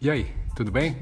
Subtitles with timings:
[0.00, 0.96] E aí, tudo bem?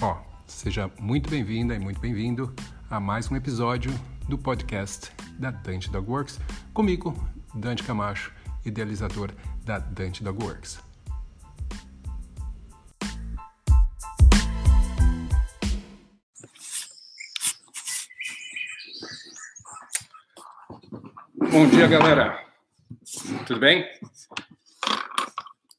[0.00, 2.50] Ó, seja muito bem-vinda e muito bem-vindo
[2.88, 3.92] a mais um episódio
[4.26, 6.40] do podcast da Dante Dog Works,
[6.72, 7.14] comigo,
[7.54, 8.32] Dante Camacho,
[8.64, 9.32] idealizador
[9.66, 10.80] da Dante Dog Works.
[21.36, 22.46] Bom dia, galera.
[23.46, 23.86] Tudo bem?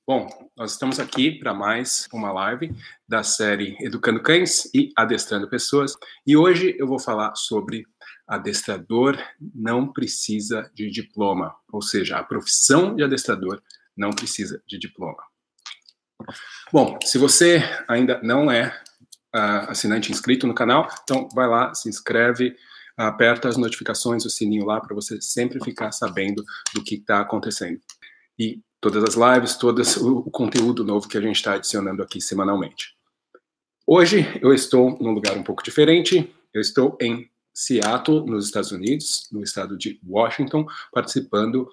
[0.05, 2.73] Bom, nós estamos aqui para mais uma live
[3.05, 5.97] da série Educando Cães e Adestrando Pessoas.
[6.25, 7.85] E hoje eu vou falar sobre
[8.25, 9.17] adestrador
[9.53, 13.61] não precisa de diploma, ou seja, a profissão de adestrador
[13.97, 15.21] não precisa de diploma.
[16.71, 18.67] Bom, se você ainda não é
[19.35, 22.55] uh, assinante inscrito no canal, então vai lá, se inscreve,
[22.95, 27.81] aperta as notificações, o sininho lá para você sempre ficar sabendo do que está acontecendo.
[28.39, 32.95] E todas as lives, todo o conteúdo novo que a gente está adicionando aqui semanalmente.
[33.87, 36.31] Hoje eu estou num lugar um pouco diferente.
[36.53, 41.67] Eu estou em Seattle, nos Estados Unidos, no estado de Washington, participando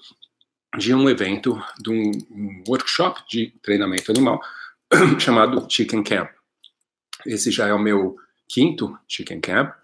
[0.79, 4.41] de um evento, de um, workshop de treinamento animal
[5.21, 6.31] chamado Chicken Camp.
[7.27, 8.17] Esse já é o meu
[8.49, 9.75] quinto Chicken Camp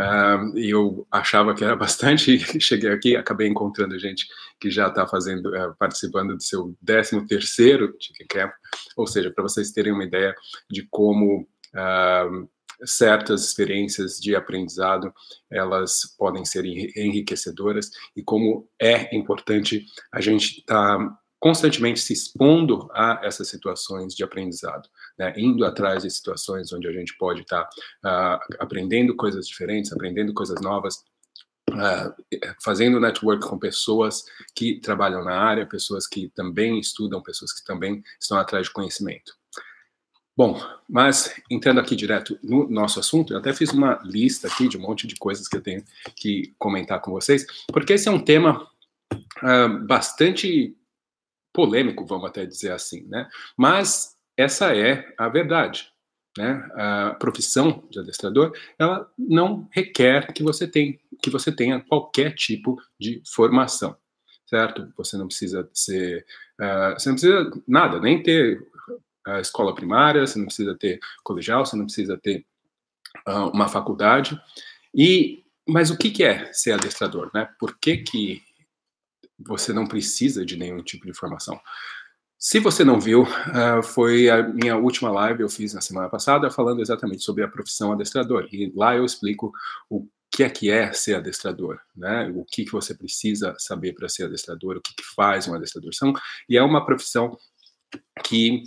[0.00, 4.26] Uh, eu achava que era bastante, cheguei aqui, acabei encontrando gente
[4.58, 7.94] que já está fazendo, uh, participando do seu 13 terceiro
[8.28, 8.50] Camp,
[8.96, 10.34] ou seja, para vocês terem uma ideia
[10.70, 11.42] de como
[11.74, 12.48] uh,
[12.82, 15.12] certas experiências de aprendizado
[15.50, 22.88] elas podem ser enriquecedoras e como é importante a gente estar tá constantemente se expondo
[22.92, 24.88] a essas situações de aprendizado,
[25.18, 25.32] né?
[25.36, 27.68] indo atrás de situações onde a gente pode estar
[28.02, 31.02] tá, uh, aprendendo coisas diferentes, aprendendo coisas novas,
[31.70, 32.12] Uh,
[32.64, 34.24] fazendo network com pessoas
[34.56, 39.32] que trabalham na área, pessoas que também estudam, pessoas que também estão atrás de conhecimento.
[40.36, 44.76] Bom, mas entrando aqui direto no nosso assunto, eu até fiz uma lista aqui de
[44.76, 45.84] um monte de coisas que eu tenho
[46.16, 48.68] que comentar com vocês, porque esse é um tema
[49.12, 50.76] uh, bastante
[51.52, 53.28] polêmico, vamos até dizer assim, né?
[53.56, 55.88] Mas essa é a verdade.
[56.38, 56.68] Né?
[56.74, 62.80] A profissão de adestrador, ela não requer que você tenha, que você tenha qualquer tipo
[62.98, 63.96] de formação,
[64.46, 64.92] certo?
[64.96, 66.24] Você não precisa ser,
[66.60, 68.64] uh, você não precisa nada, nem ter
[69.26, 72.46] a escola primária, você não precisa ter colegial, você não precisa ter
[73.26, 74.40] uh, uma faculdade.
[74.94, 77.48] E mas o que, que é ser adestrador, né?
[77.58, 78.42] Por que que
[79.46, 81.60] você não precisa de nenhum tipo de informação.
[82.38, 86.50] Se você não viu, uh, foi a minha última live eu fiz na semana passada
[86.50, 88.48] falando exatamente sobre a profissão adestrador.
[88.50, 89.52] E lá eu explico
[89.90, 92.32] o que é que é ser adestrador, né?
[92.34, 95.92] O que que você precisa saber para ser adestrador, o que, que faz um adestrador.
[95.92, 96.14] São,
[96.48, 97.36] e é uma profissão
[98.24, 98.62] que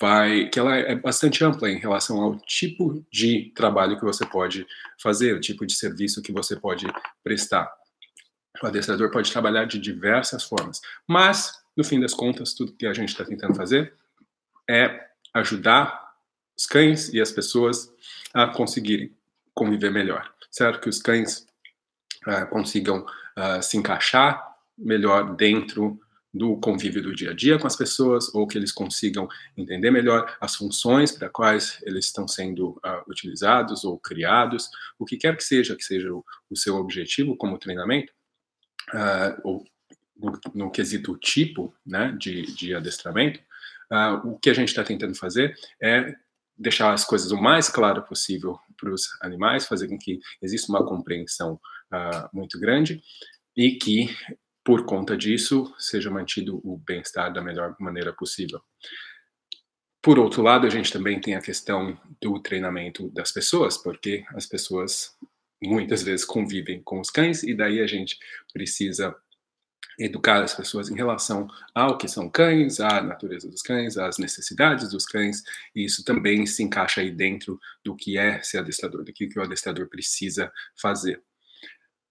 [0.00, 4.66] vai, que ela é bastante ampla em relação ao tipo de trabalho que você pode
[5.00, 6.86] fazer, o tipo de serviço que você pode
[7.22, 7.70] prestar.
[8.62, 12.94] O adestrador pode trabalhar de diversas formas, mas, no fim das contas, tudo que a
[12.94, 13.94] gente está tentando fazer
[14.68, 16.14] é ajudar
[16.56, 17.92] os cães e as pessoas
[18.32, 19.12] a conseguirem
[19.52, 20.80] conviver melhor, certo?
[20.80, 21.46] Que os cães
[22.26, 26.00] uh, consigam uh, se encaixar melhor dentro
[26.32, 30.36] do convívio do dia a dia com as pessoas, ou que eles consigam entender melhor
[30.40, 35.44] as funções para quais eles estão sendo uh, utilizados ou criados, o que quer que
[35.44, 38.12] seja que seja o, o seu objetivo como treinamento,
[38.94, 39.64] uh,
[40.16, 43.40] no, no, quesito tipo né, de, de adestramento,
[43.92, 46.14] uh, o que a gente está tentando fazer é
[46.56, 50.86] deixar as coisas o mais claro possível para os animais, fazer com que exista uma
[50.86, 51.54] compreensão
[51.92, 53.02] uh, muito grande
[53.56, 54.08] e que,
[54.64, 58.60] por conta disso, seja mantido o bem-estar da melhor maneira possível.
[60.00, 64.46] Por outro lado, a gente também tem a questão do treinamento das pessoas, porque as
[64.46, 65.16] pessoas
[65.62, 68.18] muitas vezes convivem com os cães e daí a gente
[68.52, 69.14] precisa
[69.98, 74.90] educar as pessoas em relação ao que são cães, à natureza dos cães, às necessidades
[74.90, 75.42] dos cães,
[75.74, 79.42] e isso também se encaixa aí dentro do que é ser adestrador, do que, o
[79.42, 81.22] adestrador precisa fazer.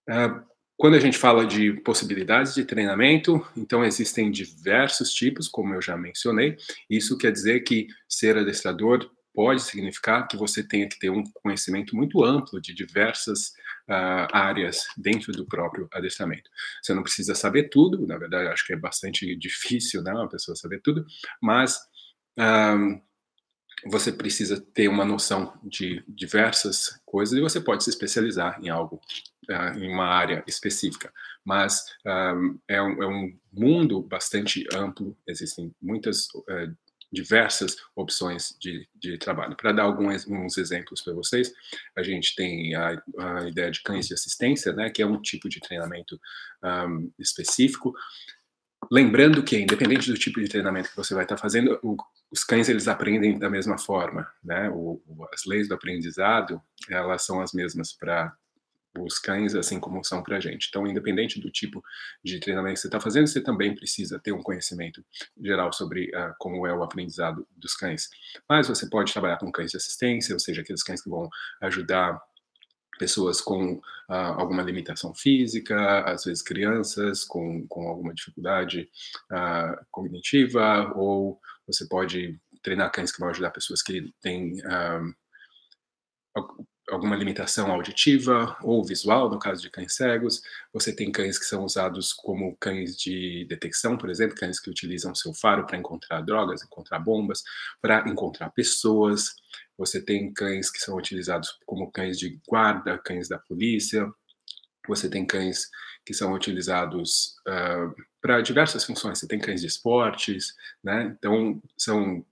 [0.10, 0.44] Uh,
[0.76, 5.96] quando a gente fala de possibilidades de treinamento, então existem diversos tipos, como eu já
[5.96, 6.58] mencionei.
[6.90, 11.96] Isso quer dizer que ser adestrador pode significar que você tenha que ter um conhecimento
[11.96, 13.50] muito amplo de diversas
[13.90, 16.50] uh, áreas dentro do próprio adestramento.
[16.82, 20.56] Você não precisa saber tudo, na verdade, acho que é bastante difícil, né, uma pessoa
[20.56, 21.06] saber tudo,
[21.42, 21.80] mas
[22.38, 23.02] um,
[23.86, 29.02] você precisa ter uma noção de diversas coisas e você pode se especializar em algo,
[29.50, 31.12] uh, em uma área específica.
[31.44, 36.74] Mas é, um, é, um, mundo bastante amplo, existem muitas uh,
[37.14, 39.56] diversas opções de, de trabalho.
[39.56, 41.54] Para dar alguns, exemplos para vocês,
[41.96, 45.48] a gente tem a, a, ideia de cães de assistência, né, que é um tipo
[45.48, 46.20] de treinamento
[46.64, 47.94] um, específico.
[48.92, 51.96] Lembrando que, independente do tipo de treinamento que você vai estar fazendo, o,
[52.32, 54.70] os cães eles aprendem da mesma forma, né?
[54.72, 55.02] O,
[55.32, 58.36] as leis do aprendizado elas são as mesmas para
[59.00, 60.68] os cães, assim como são para a gente.
[60.70, 61.84] Então, independente do tipo
[62.24, 65.04] de treinamento que você está fazendo, você também precisa ter um conhecimento
[65.42, 68.10] geral sobre uh, como é o aprendizado dos cães.
[68.48, 71.30] Mas você pode trabalhar com cães de assistência, ou seja, aqueles cães que vão
[71.62, 72.22] ajudar
[73.00, 78.90] pessoas com uh, alguma limitação física, às vezes crianças com, com alguma dificuldade
[79.32, 84.54] uh, cognitiva, ou você pode treinar cães que vão ajudar pessoas que têm
[86.94, 90.42] alguma limitação auditiva ou visual, no caso de cães cegos.
[90.72, 95.14] Você tem cães que são usados como cães de detecção, por exemplo, cães que utilizam
[95.14, 97.44] seu faro para encontrar drogas, encontrar bombas,
[97.82, 99.36] para encontrar pessoas.
[99.78, 104.08] Você tem cães que são utilizados como cães de guarda, cães da polícia.
[104.88, 105.70] Você tem cães
[106.06, 109.20] que são utilizados uh, para diversas funções.
[109.20, 110.54] Você tem cães de esportes,
[110.84, 111.16] né?
[111.18, 112.26] Então, são,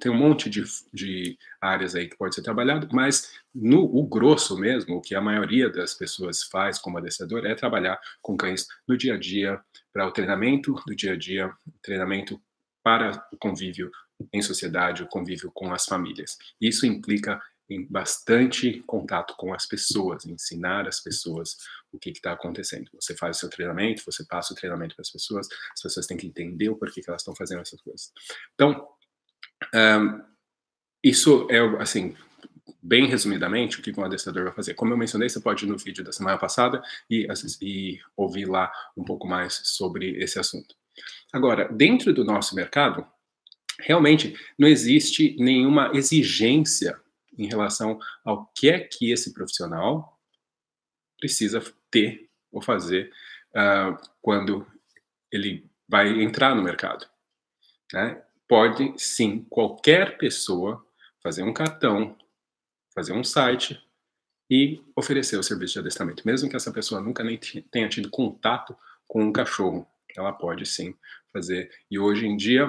[0.00, 4.56] tem um monte de, de áreas aí que pode ser trabalhado, mas no o grosso
[4.58, 8.96] mesmo, o que a maioria das pessoas faz como adestrador é trabalhar com cães no
[8.96, 9.60] dia a dia,
[9.92, 11.52] para o treinamento do dia a dia,
[11.82, 12.40] treinamento
[12.82, 13.90] para o convívio
[14.32, 16.38] em sociedade, o convívio com as famílias.
[16.60, 21.56] Isso implica em bastante contato com as pessoas, ensinar as pessoas
[21.92, 22.90] o que está acontecendo.
[22.94, 26.16] Você faz o seu treinamento, você passa o treinamento para as pessoas, as pessoas têm
[26.16, 28.12] que entender o porquê que elas estão fazendo essas coisas.
[28.54, 28.88] Então,
[29.74, 30.22] um,
[31.02, 32.14] isso é, assim,
[32.82, 34.74] bem resumidamente, o que um adestrador vai fazer.
[34.74, 37.26] Como eu mencionei, você pode ir no vídeo da semana passada e,
[37.60, 40.74] e ouvir lá um pouco mais sobre esse assunto.
[41.32, 43.06] Agora, dentro do nosso mercado,
[43.80, 47.00] realmente não existe nenhuma exigência
[47.36, 50.18] em relação ao que é que esse profissional
[51.18, 53.12] precisa ter ou fazer
[53.50, 54.66] uh, quando
[55.30, 57.06] ele vai entrar no mercado.
[57.92, 58.22] Né?
[58.50, 60.84] Pode, sim, qualquer pessoa
[61.22, 62.18] fazer um cartão,
[62.92, 63.80] fazer um site
[64.50, 68.76] e oferecer o serviço de adestramento, mesmo que essa pessoa nunca nem tenha tido contato
[69.06, 69.86] com um cachorro.
[70.16, 70.96] Ela pode sim
[71.32, 71.70] fazer.
[71.88, 72.68] E hoje em dia,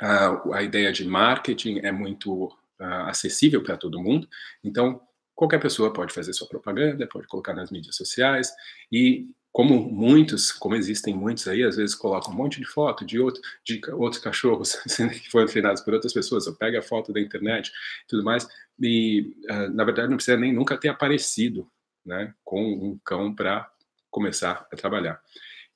[0.00, 4.28] a, a ideia de marketing é muito acessível para todo mundo.
[4.62, 5.00] Então,
[5.34, 8.48] qualquer pessoa pode fazer sua propaganda, pode colocar nas mídias sociais
[8.92, 13.20] e como muitos, como existem muitos aí, às vezes colocam um monte de foto de,
[13.20, 14.74] outro, de outros cachorros
[15.22, 18.48] que foram treinados por outras pessoas, ou pega a foto da internet e tudo mais,
[18.80, 21.70] e uh, na verdade não precisa nem nunca ter aparecido
[22.04, 23.70] né, com um cão para
[24.10, 25.22] começar a trabalhar.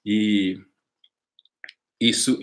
[0.05, 0.61] E
[2.01, 2.37] isso,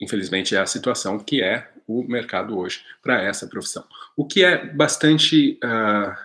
[0.00, 3.84] infelizmente, é a situação que é o mercado hoje para essa profissão.
[4.16, 6.16] O que é bastante uh,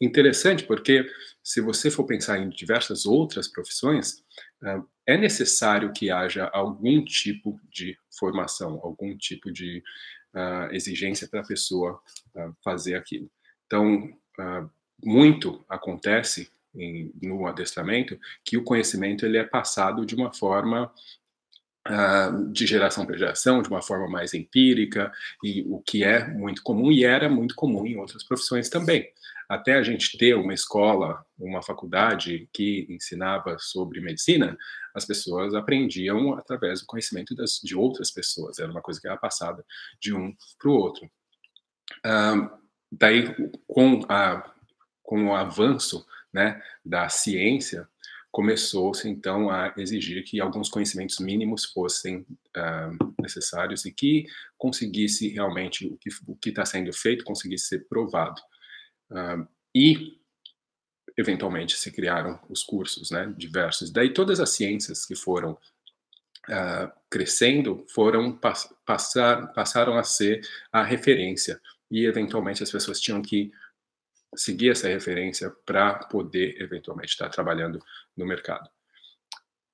[0.00, 1.08] interessante, porque
[1.42, 4.22] se você for pensar em diversas outras profissões,
[4.62, 9.82] uh, é necessário que haja algum tipo de formação, algum tipo de
[10.34, 12.00] uh, exigência para a pessoa
[12.62, 13.28] fazer aquilo.
[13.66, 14.08] Então,
[15.02, 20.92] muito acontece em, no adestramento que o conhecimento ele é passado de uma forma
[21.88, 25.10] Uh, de geração para geração, de uma forma mais empírica,
[25.42, 29.10] e o que é muito comum e era muito comum em outras profissões também.
[29.50, 34.56] Até a gente ter uma escola, uma faculdade que ensinava sobre medicina,
[34.94, 39.16] as pessoas aprendiam através do conhecimento das, de outras pessoas, era uma coisa que era
[39.16, 39.66] passada
[40.00, 41.10] de um para o outro.
[42.92, 43.34] Daí,
[43.66, 44.54] com, a,
[45.02, 47.88] com o avanço né, da ciência,
[48.30, 54.26] começou-se então a exigir que alguns conhecimentos mínimos fossem uh, necessários e que
[54.56, 58.40] conseguisse realmente o que está sendo feito conseguisse ser provado.
[59.10, 60.18] Uh, e
[61.16, 63.90] eventualmente se criaram os cursos, né, diversos.
[63.90, 70.82] Daí todas as ciências que foram uh, crescendo foram pass passar, passaram a ser a
[70.82, 73.52] referência e eventualmente as pessoas tinham que
[74.34, 77.82] seguir essa referência para poder eventualmente estar trabalhando
[78.16, 78.70] no mercado.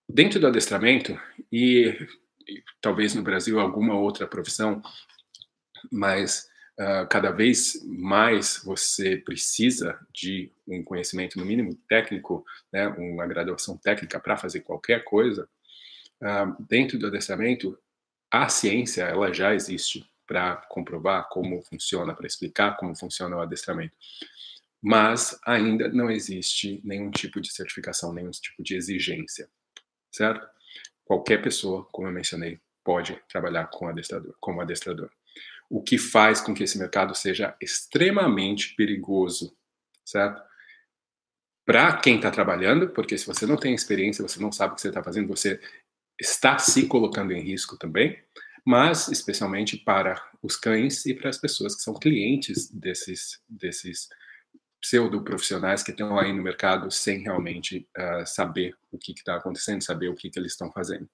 [0.08, 1.18] Dentro do adestramento,
[1.52, 2.08] e,
[2.48, 4.80] e talvez no Brasil alguma outra profissão,
[5.90, 6.48] mas
[6.78, 13.76] uh, cada vez mais você precisa de um conhecimento, no mínimo técnico, né, uma graduação
[13.76, 15.48] técnica para fazer qualquer coisa,
[16.22, 17.78] uh, dentro do adestramento,
[18.30, 23.94] a ciência ela já existe para comprovar como funciona, para explicar como funciona o adestramento
[24.88, 29.48] mas ainda não existe nenhum tipo de certificação, nenhum tipo de exigência,
[30.12, 30.46] certo?
[31.04, 35.10] Qualquer pessoa, como eu mencionei, pode trabalhar com adestrador, como adestrador.
[35.68, 39.56] O que faz com que esse mercado seja extremamente perigoso,
[40.04, 40.42] certo?
[41.64, 44.82] Para quem está trabalhando, porque se você não tem experiência, você não sabe o que
[44.82, 45.60] você está fazendo, você
[46.18, 48.22] está se colocando em risco também,
[48.64, 54.08] mas especialmente para os cães e para as pessoas que são clientes desses, desses
[54.80, 60.08] pseudo-profissionais que estão aí no mercado sem realmente uh, saber o que está acontecendo, saber
[60.08, 61.08] o que, que eles estão fazendo.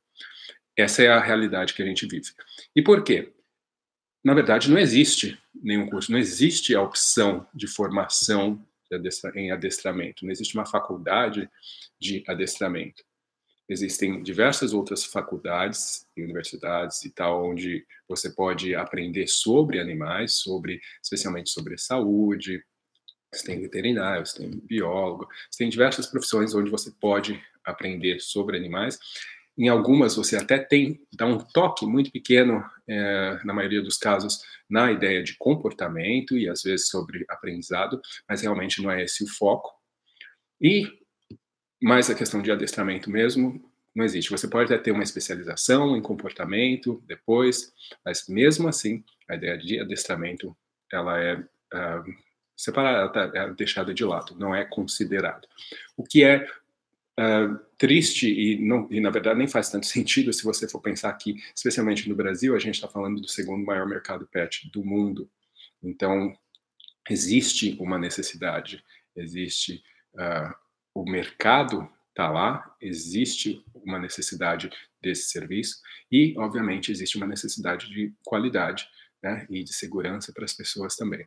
[0.77, 2.31] Essa é a realidade que a gente vive.
[2.75, 3.33] E por quê?
[4.25, 8.65] Na verdade, não existe nenhum curso, não existe a opção de formação
[9.35, 11.49] em adestramento, não existe uma faculdade
[11.99, 13.03] de adestramento.
[13.69, 20.81] Existem diversas outras faculdades e universidades e tal, onde você pode aprender sobre animais, sobre,
[21.03, 22.63] especialmente sobre saúde,
[23.33, 28.59] você tem veterinário, você tem biólogo, você tem diversas profissões onde você pode aprender sobre
[28.59, 28.99] animais.
[29.57, 34.41] Em algumas você até tem, dá um toque muito pequeno, é, na maioria dos casos,
[34.69, 39.29] na ideia de comportamento e às vezes sobre aprendizado, mas realmente não é esse o
[39.29, 39.71] foco.
[40.61, 40.87] E
[41.83, 43.61] mais a questão de adestramento mesmo,
[43.95, 44.31] não existe.
[44.31, 47.73] Você pode até ter uma especialização em comportamento depois,
[48.05, 50.57] mas mesmo assim, a ideia de adestramento,
[50.91, 52.05] ela é uh,
[52.57, 55.47] separada, tá, é deixada de lado, não é considerado.
[55.97, 56.47] O que é
[57.19, 61.13] uh, triste e, não, e, na verdade, nem faz tanto sentido se você for pensar
[61.15, 65.29] que, especialmente no Brasil, a gente está falando do segundo maior mercado pet do mundo.
[65.83, 66.37] Então,
[67.09, 68.85] existe uma necessidade,
[69.17, 69.83] existe
[70.15, 70.55] uh,
[70.95, 78.13] o mercado está lá, existe uma necessidade desse serviço e, obviamente, existe uma necessidade de
[78.23, 78.87] qualidade
[79.23, 81.27] né, e de segurança para as pessoas também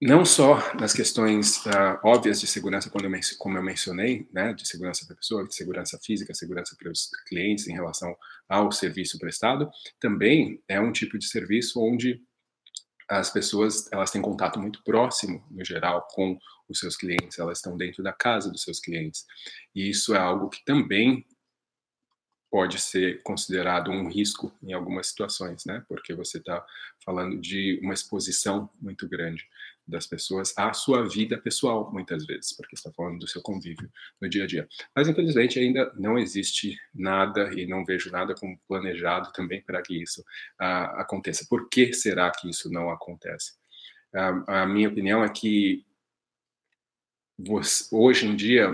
[0.00, 4.66] não só nas questões uh, óbvias de segurança, quando eu como eu mencionei, né, de
[4.66, 8.16] segurança para a pessoa, de segurança física, segurança para os clientes em relação
[8.48, 12.22] ao serviço prestado, também é um tipo de serviço onde
[13.08, 16.38] as pessoas elas têm contato muito próximo, no geral, com
[16.68, 19.24] os seus clientes, elas estão dentro da casa dos seus clientes.
[19.74, 21.26] E isso é algo que também
[22.50, 25.84] pode ser considerado um risco em algumas situações, né?
[25.88, 26.64] Porque você está
[27.04, 29.46] falando de uma exposição muito grande
[29.88, 33.90] das pessoas à sua vida pessoal, muitas vezes, porque está falando do seu convívio
[34.20, 34.68] no dia a dia.
[34.94, 40.00] Mas, infelizmente, ainda não existe nada e não vejo nada como planejado também para que
[40.00, 41.46] isso uh, aconteça.
[41.48, 43.54] Por que será que isso não acontece?
[44.12, 45.84] Uh, a minha opinião é que
[47.90, 48.72] hoje em dia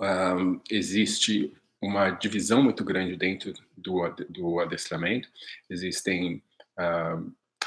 [0.00, 5.28] uh, existe uma divisão muito grande dentro do, do adestramento.
[5.68, 6.42] Existem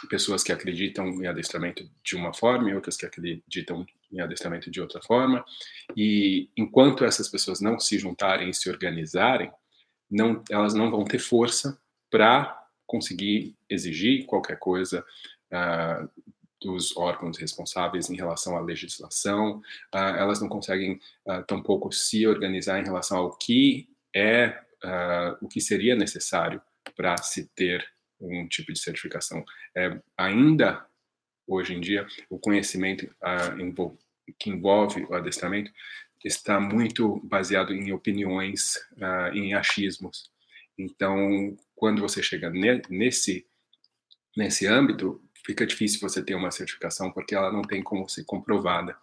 [0.08, 4.82] pessoas que acreditam em adestramento de uma forma e outras que acreditam em adestramento de
[4.82, 5.44] outra forma.
[5.96, 9.52] E enquanto essas pessoas não se juntarem e se organizarem,
[10.10, 11.80] não, elas não vão ter força
[12.10, 15.06] para conseguir exigir qualquer coisa
[15.54, 16.10] uh,
[16.60, 19.62] dos órgãos responsáveis em relação à legislação,
[19.94, 24.64] uh, elas não conseguem uh, tampouco se organizar em relação ao que é
[25.42, 26.62] o que seria necessário
[26.96, 27.86] para se ter
[28.20, 29.44] um tipo de certificação.
[29.76, 30.86] É, ainda
[31.48, 33.98] hoje em dia, o conhecimento ah, envol
[34.38, 35.72] que envolve o adestramento
[36.24, 40.32] está muito baseado em opiniões, ah, em achismos.
[40.78, 43.46] Então, quando você chega ne nesse
[44.38, 48.96] nesse âmbito, fica difícil você ter uma certificação porque ela não tem como ser comprovada.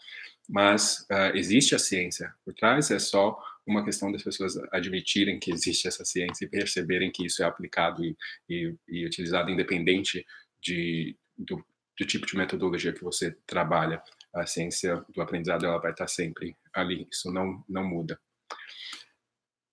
[0.48, 5.50] Mas uh, existe a ciência por trás, é só uma questão das pessoas admitirem que
[5.50, 8.16] existe essa ciência e perceberem que isso é aplicado e,
[8.48, 10.24] e, e utilizado independente
[10.62, 11.56] de, do,
[11.98, 14.00] do, tipo de metodologia que você trabalha.
[14.32, 18.20] A ciência do aprendizado ela vai estar sempre ali, isso não, não muda.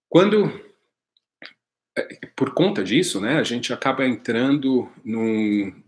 [0.09, 0.45] Quando,
[1.97, 5.83] é, por conta disso, né, a gente acaba entrando num,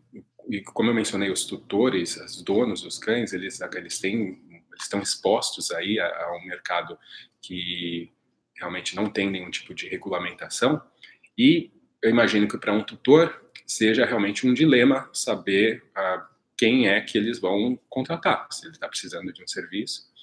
[0.49, 4.41] e como eu mencionei, os tutores, os donos dos cães, eles, eles têm
[4.75, 6.97] eles estão expostos aí a, a um mercado
[7.41, 8.11] que
[8.55, 10.81] realmente não tem nenhum tipo de regulamentação.
[11.37, 16.23] E eu imagino que para um tutor seja realmente um dilema saber uh,
[16.57, 20.13] quem é que eles vão contratar, se ele está precisando de um serviço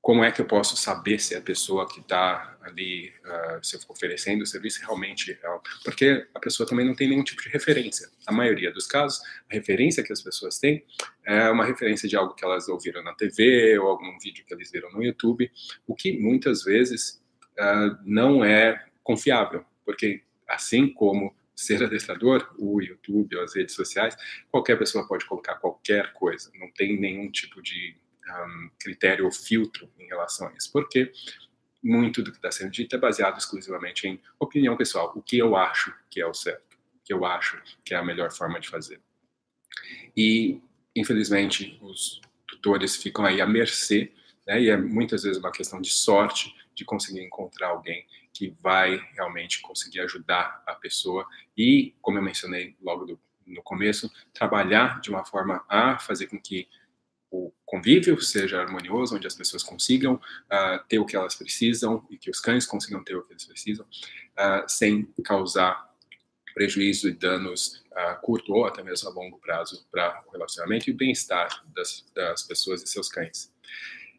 [0.00, 3.80] como é que eu posso saber se a pessoa que está ali, uh, se eu
[3.88, 5.58] oferecendo o serviço realmente é...
[5.84, 8.08] Porque a pessoa também não tem nenhum tipo de referência.
[8.26, 10.84] Na maioria dos casos, a referência que as pessoas têm
[11.26, 14.70] é uma referência de algo que elas ouviram na TV ou algum vídeo que eles
[14.70, 15.50] viram no YouTube,
[15.86, 17.20] o que muitas vezes
[17.58, 24.16] uh, não é confiável, porque assim como ser adestrador, o YouTube, as redes sociais,
[24.48, 27.96] qualquer pessoa pode colocar qualquer coisa, não tem nenhum tipo de
[28.30, 31.12] um, critério ou filtro em relação a isso, porque
[31.82, 35.56] muito do que está sendo dito é baseado exclusivamente em opinião pessoal, o que eu
[35.56, 38.68] acho que é o certo, o que eu acho que é a melhor forma de
[38.68, 39.00] fazer.
[40.16, 40.60] E,
[40.94, 44.12] infelizmente, os tutores ficam aí à mercê,
[44.46, 44.60] né?
[44.60, 49.60] E é muitas vezes uma questão de sorte de conseguir encontrar alguém que vai realmente
[49.60, 55.24] conseguir ajudar a pessoa e, como eu mencionei logo do, no começo, trabalhar de uma
[55.24, 56.68] forma a fazer com que
[57.30, 62.16] o convívio seja harmonioso, onde as pessoas consigam uh, ter o que elas precisam e
[62.16, 65.88] que os cães consigam ter o que eles precisam, uh, sem causar
[66.54, 70.92] prejuízo e danos a curto ou até mesmo a longo prazo para o relacionamento e
[70.92, 73.52] o bem-estar das, das pessoas e seus cães.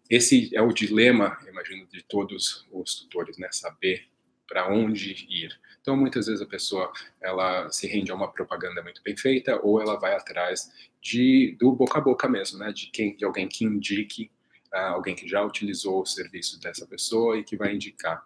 [0.10, 3.50] Esse é o dilema, imagino, de todos os tutores, né?
[3.52, 4.08] Saber
[4.48, 5.60] para onde ir.
[5.82, 9.82] Então, muitas vezes a pessoa ela se rende a uma propaganda muito bem feita ou
[9.82, 10.72] ela vai atrás
[11.02, 12.72] de do boca a boca mesmo, né?
[12.72, 14.32] De quem, de alguém que indique,
[14.74, 18.24] uh, alguém que já utilizou o serviço dessa pessoa e que vai indicar.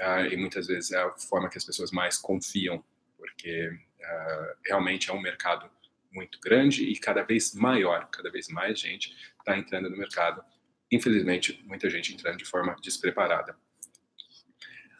[0.00, 2.82] Uh, e muitas vezes é a forma que as pessoas mais confiam
[3.22, 5.70] porque uh, realmente é um mercado
[6.12, 10.44] muito grande e cada vez maior, cada vez mais gente está entrando no mercado.
[10.90, 13.56] Infelizmente, muita gente entrando de forma despreparada.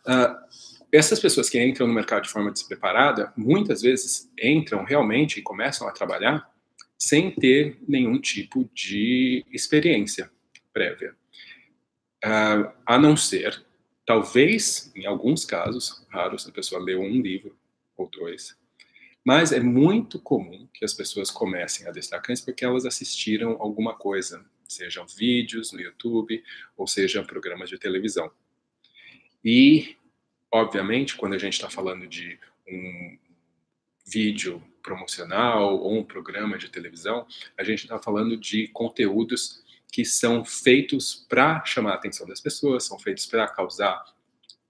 [0.06, 5.42] Uh, essas pessoas que entram no mercado de forma despreparada, muitas vezes entram realmente e
[5.42, 6.46] começam a trabalhar
[6.98, 10.30] sem ter nenhum tipo de experiência
[10.72, 11.16] prévia.
[12.24, 13.64] Uh, a não ser,
[14.06, 17.56] talvez, em alguns casos raros, a pessoa leu um livro
[17.96, 18.56] ou dois.
[19.24, 23.94] Mas é muito comum que as pessoas comecem a adestrar cães porque elas assistiram alguma
[23.94, 26.42] coisa, sejam vídeos no YouTube
[26.76, 28.30] ou sejam programas de televisão.
[29.44, 29.96] E,
[30.52, 33.18] obviamente, quando a gente está falando de um
[34.06, 37.26] vídeo promocional ou um programa de televisão,
[37.58, 42.84] a gente está falando de conteúdos que são feitos para chamar a atenção das pessoas,
[42.84, 44.02] são feitos para causar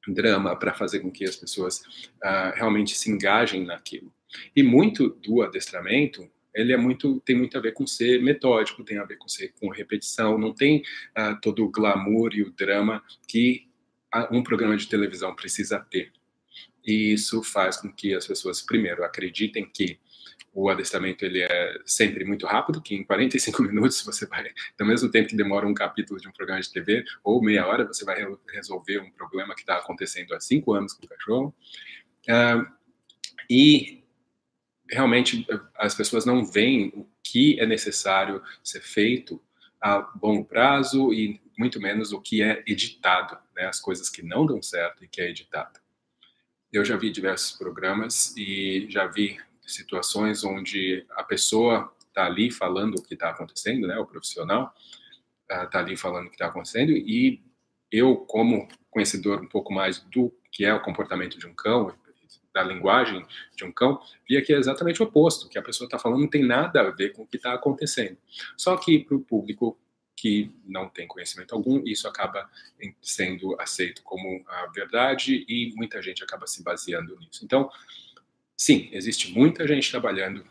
[0.09, 1.79] drama para fazer com que as pessoas
[2.25, 4.13] uh, realmente se engajem naquilo.
[4.57, 8.99] E muito do adestramento ele é muito tem muito a ver com ser metódico, tem
[8.99, 10.83] a ver com ser com repetição, não tem
[11.17, 13.69] uh, todo o glamour e o drama que
[14.31, 16.13] um programa de televisão precisa ter.
[16.85, 19.99] E isso faz com que as pessoas primeiro acreditem que
[20.55, 25.11] o adestramento ele é sempre muito rápido, que em 45 minutos você vai, ao mesmo
[25.11, 28.25] tempo que demora um capítulo de um programa de TV, ou meia hora, você vai
[28.53, 31.55] resolver um problema que está acontecendo há cinco anos com o cachorro.
[32.29, 32.67] Uh,
[33.49, 34.05] e
[34.91, 35.47] realmente
[35.77, 39.41] as pessoas não veem o que é necessário ser feito
[39.83, 44.47] a longo prazo e muito menos o que é editado, né, as coisas que não
[44.47, 45.81] dão certo e que é editado.
[46.73, 52.97] Eu já vi diversos programas e já vi situações onde a pessoa está ali falando
[52.97, 54.73] o que está acontecendo, né, o profissional
[55.51, 57.43] está uh, ali falando o que está acontecendo e
[57.91, 61.95] eu, como conhecedor um pouco mais do que é o comportamento de um cão,
[62.53, 63.25] da linguagem
[63.57, 66.29] de um cão, via que é exatamente o oposto, que a pessoa está falando não
[66.29, 68.17] tem nada a ver com o que está acontecendo.
[68.57, 69.79] Só que para o público
[70.15, 72.49] que não tem conhecimento algum, isso acaba
[73.01, 77.45] sendo aceito como a verdade e muita gente acaba se baseando nisso.
[77.45, 77.71] Então,
[78.57, 80.45] sim, existe muita gente trabalhando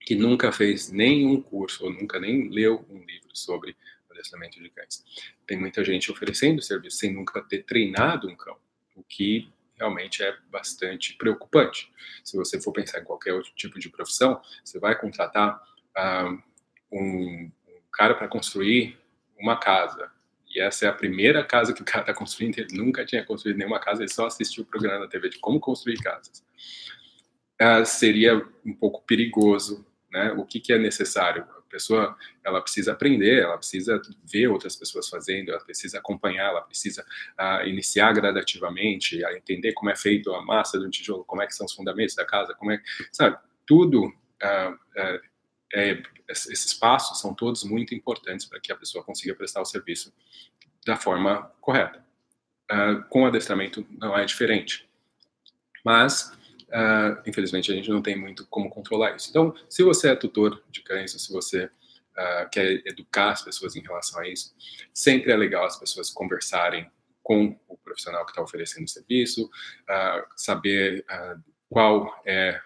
[0.00, 3.76] que nunca fez nenhum curso ou nunca nem leu um livro sobre
[4.10, 5.04] adestramento de cães.
[5.46, 8.56] Tem muita gente oferecendo serviço sem nunca ter treinado um cão,
[8.96, 9.48] o que
[9.82, 11.92] realmente é bastante preocupante.
[12.24, 15.60] Se você for pensar em qualquer outro tipo de profissão, você vai contratar
[15.96, 16.30] ah,
[16.90, 18.98] um, um cara para construir
[19.38, 20.10] uma casa,
[20.48, 22.58] e essa é a primeira casa que o cara está construindo.
[22.58, 25.58] Ele nunca tinha construído nenhuma casa, ele só assistiu o programa na TV de como
[25.58, 26.44] construir casas
[27.62, 30.32] uh, seria um pouco perigoso, né?
[30.32, 31.46] O que, que é necessário?
[31.72, 37.02] Pessoa, ela precisa aprender, ela precisa ver outras pessoas fazendo, ela precisa acompanhar, ela precisa
[37.40, 41.54] uh, iniciar gradativamente, a entender como é feito a massa do tijolo, como é que
[41.54, 43.38] são os fundamentos da casa, como é, sabe?
[43.66, 44.78] Tudo uh,
[45.74, 50.12] é, esses passos são todos muito importantes para que a pessoa consiga prestar o serviço
[50.86, 52.04] da forma correta.
[52.70, 54.86] Uh, com adestramento não é diferente.
[55.82, 56.36] Mas
[56.72, 59.28] Uh, infelizmente, a gente não tem muito como controlar isso.
[59.28, 63.76] Então, se você é tutor de cães, ou se você uh, quer educar as pessoas
[63.76, 64.54] em relação a isso,
[64.92, 66.90] sempre é legal as pessoas conversarem
[67.22, 71.04] com o profissional que está oferecendo o serviço, uh, saber
[71.68, 72.60] qual é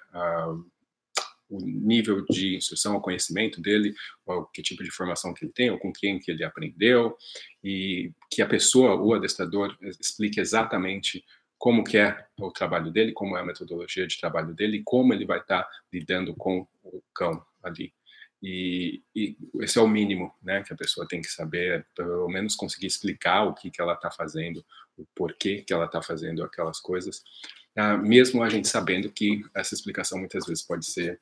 [1.48, 5.70] o nível de instrução, o conhecimento dele, ou que tipo de formação que ele tem,
[5.70, 7.16] ou com quem que ele aprendeu,
[7.62, 11.24] e que a pessoa, o adestrador, explique exatamente
[11.58, 15.24] como que é o trabalho dele, como é a metodologia de trabalho dele, como ele
[15.24, 17.92] vai estar tá lidando com o cão ali.
[18.42, 22.54] E, e, esse é o mínimo, né, que a pessoa tem que saber, pelo menos
[22.54, 24.64] conseguir explicar o que que ela está fazendo,
[24.96, 27.22] o porquê que ela está fazendo aquelas coisas,
[27.78, 31.18] uh, mesmo a gente sabendo que essa explicação muitas vezes pode ser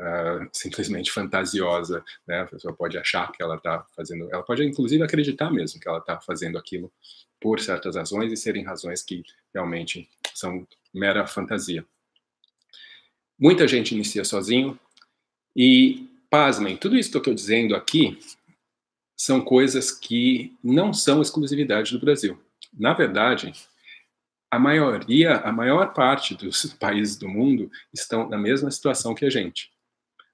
[0.00, 2.40] uh, simplesmente fantasiosa, né?
[2.40, 5.98] A pessoa pode achar que ela está fazendo, ela pode inclusive acreditar mesmo que ela
[5.98, 6.92] está fazendo aquilo
[7.40, 9.22] por certas razões e serem razões que
[9.52, 11.84] realmente são mera fantasia.
[13.38, 14.78] Muita gente inicia sozinho
[15.56, 18.18] e, pasmem, tudo isso que eu estou dizendo aqui
[19.16, 22.38] são coisas que não são exclusividade do Brasil.
[22.72, 23.52] Na verdade,
[24.50, 29.30] a maioria, a maior parte dos países do mundo estão na mesma situação que a
[29.30, 29.70] gente,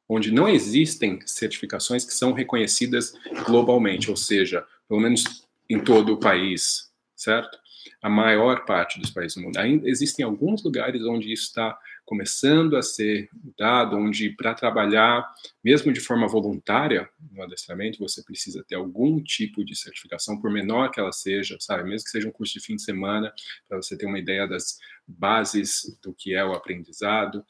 [0.08, 3.14] onde não existem certificações que são reconhecidas
[3.44, 7.58] globalmente, ou seja, pelo menos em todo o país, certo?
[8.02, 9.56] A maior parte dos países do mundo.
[9.56, 15.28] Ainda existem alguns lugares onde isso está começando a ser mudado, onde para trabalhar,
[15.64, 20.90] mesmo de forma voluntária no adestramento, você precisa ter algum tipo de certificação, por menor
[20.90, 21.88] que ela seja, sabe?
[21.88, 23.32] Mesmo que seja um curso de fim de semana,
[23.68, 27.44] para você ter uma ideia das bases do que é o aprendizado.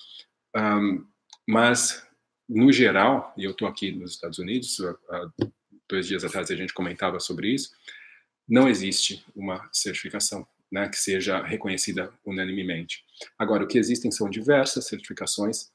[0.56, 1.04] Um,
[1.46, 2.06] mas,
[2.48, 5.30] no geral, e eu estou aqui nos Estados Unidos, há
[5.88, 7.70] dois dias atrás a gente comentava sobre isso,
[8.48, 13.04] não existe uma certificação né, que seja reconhecida unanimemente.
[13.38, 15.70] Agora, o que existem são diversas certificações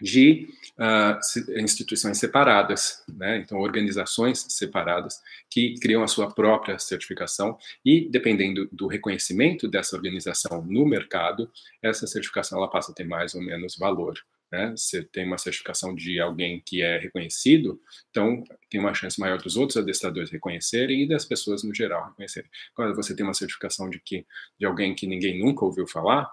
[0.00, 3.38] de uh, instituições separadas, né?
[3.38, 10.62] então organizações separadas que criam a sua própria certificação e dependendo do reconhecimento dessa organização
[10.62, 11.50] no mercado,
[11.82, 14.18] essa certificação ela passa a ter mais ou menos valor.
[14.50, 14.70] Né?
[14.76, 17.80] Você tem uma certificação de alguém que é reconhecido,
[18.10, 22.48] então tem uma chance maior dos outros adestradores reconhecerem e das pessoas no geral reconhecerem.
[22.74, 24.26] Quando você tem uma certificação de que
[24.58, 26.30] de alguém que ninguém nunca ouviu falar,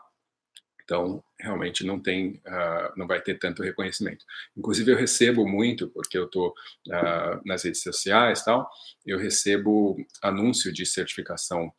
[0.84, 4.26] então realmente não tem, uh, não vai ter tanto reconhecimento.
[4.56, 8.70] Inclusive eu recebo muito, porque eu estou uh, nas redes sociais tal,
[9.06, 11.74] eu recebo anúncio de certificação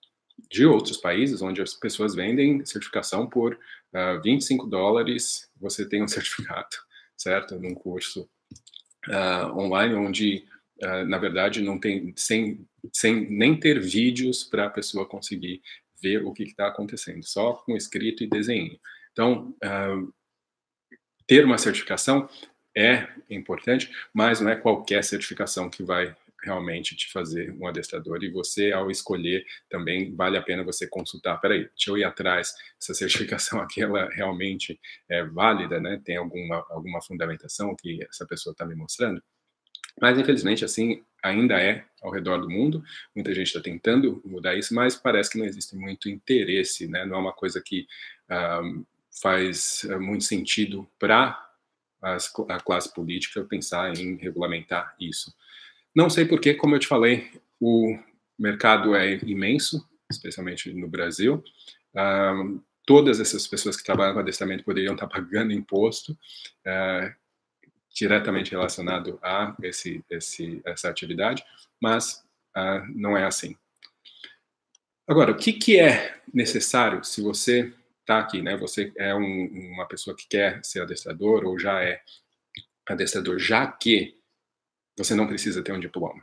[0.50, 3.58] de outros países, onde as pessoas vendem certificação por
[3.94, 6.76] uh, ah, 25 dólares, você tem um certificado,
[7.16, 7.58] certo?
[7.58, 8.28] Num curso
[9.08, 10.44] uh, online, onde,
[10.82, 15.62] uh, na verdade, não tem, sem, sem nem ter vídeos para a pessoa conseguir
[16.02, 18.78] ver o que está acontecendo, só com escrito e desenho.
[19.12, 19.54] Então,
[21.26, 22.28] ter uma certificação
[22.76, 28.30] é importante, mas não é qualquer certificação que vai realmente te fazer um adestrador e
[28.30, 31.40] você, ao escolher, também vale a pena você consultar.
[31.40, 34.78] Peraí, deixa eu ir atrás, essa certificação aqui, ela realmente
[35.08, 36.00] é válida, né?
[36.04, 39.22] Tem alguma, alguma fundamentação que essa pessoa está me mostrando?
[40.00, 42.84] Mas, infelizmente, assim ainda é ao redor do mundo.
[43.14, 47.06] Muita gente está tentando mudar isso, mas parece que não existe muito interesse, né?
[47.06, 47.86] Não é uma coisa que
[48.62, 48.84] um,
[49.22, 51.40] faz eh, muito sentido para
[52.02, 55.32] a classe política pensar em regulamentar isso.
[55.94, 57.30] Não sei porque, como eu te falei,
[57.60, 57.96] o
[58.38, 61.42] mercado é imenso, especialmente no Brasil.
[61.94, 67.14] Uh, todas essas pessoas que trabalham com adestramento poderiam estar pagando imposto uh,
[67.94, 71.44] diretamente relacionado a esse, esse, essa atividade,
[71.80, 72.24] mas
[72.56, 73.56] uh, não é assim.
[75.06, 78.56] Agora, o que, que é necessário se você está aqui, né?
[78.56, 82.02] Você é um, uma pessoa que quer ser adestrador ou já é
[82.86, 84.18] adestrador, já que
[84.96, 86.22] você não precisa ter um diploma.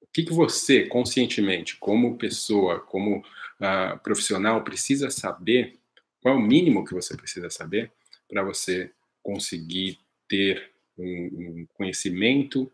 [0.00, 5.78] O que, que você, conscientemente, como pessoa, como uh, profissional, precisa saber?
[6.20, 7.92] Qual é o mínimo que você precisa saber
[8.28, 8.90] para você
[9.22, 12.72] conseguir ter um, um conhecimento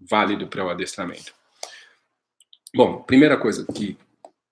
[0.00, 1.34] válido para o adestramento?
[2.74, 3.96] Bom, primeira coisa que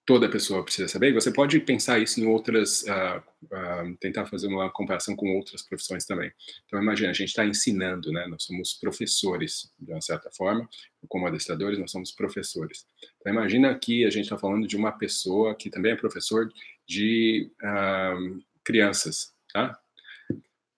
[0.05, 1.13] toda pessoa precisa saber.
[1.13, 6.05] Você pode pensar isso em outras, uh, uh, tentar fazer uma comparação com outras profissões
[6.05, 6.33] também.
[6.67, 8.27] Então, imagina, a gente está ensinando, né?
[8.27, 10.69] Nós somos professores, de uma certa forma,
[11.09, 12.85] como adestradores, nós somos professores.
[13.21, 16.53] Então, imagina que a gente está falando de uma pessoa que também é professor
[16.87, 19.79] de uh, crianças, tá?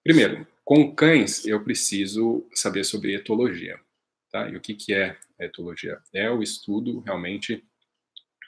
[0.03, 3.81] Primeiro, com cães, eu preciso saber sobre etologia,
[4.31, 4.51] tá?
[4.51, 5.99] E o que, que é etologia?
[6.13, 7.65] É o estudo, realmente,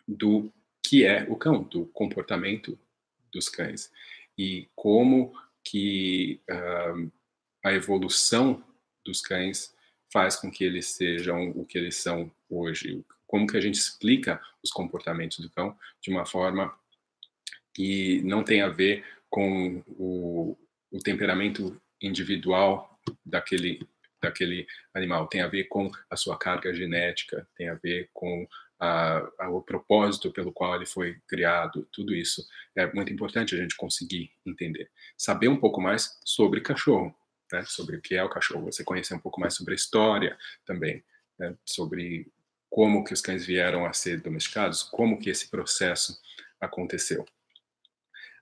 [0.06, 0.52] do
[0.87, 2.79] que é o cão, do comportamento
[3.33, 3.90] dos cães.
[4.38, 7.12] E como que uh,
[7.64, 8.64] a evolução
[9.05, 9.75] dos cães
[10.12, 14.40] faz com que eles sejam o que eles são hoje, como que a gente explica
[14.62, 16.72] os comportamentos do cão de uma forma
[17.75, 20.57] que não tem a ver com o,
[20.92, 23.87] o temperamento individual daquele
[24.22, 29.26] daquele animal, tem a ver com a sua carga genética, tem a ver com a,
[29.64, 34.90] propósito pelo qual ele foi criado, tudo isso é muito importante a gente conseguir entender.
[35.16, 37.14] Saber um pouco mais sobre cachorro,
[37.52, 37.64] né?
[37.64, 41.02] sobre o que é o cachorro, você conhecer um pouco mais sobre a história também,
[41.38, 41.56] né?
[41.64, 42.30] sobre
[42.68, 46.20] como que os cães vieram a ser domesticados, como que esse processo
[46.60, 47.24] aconteceu.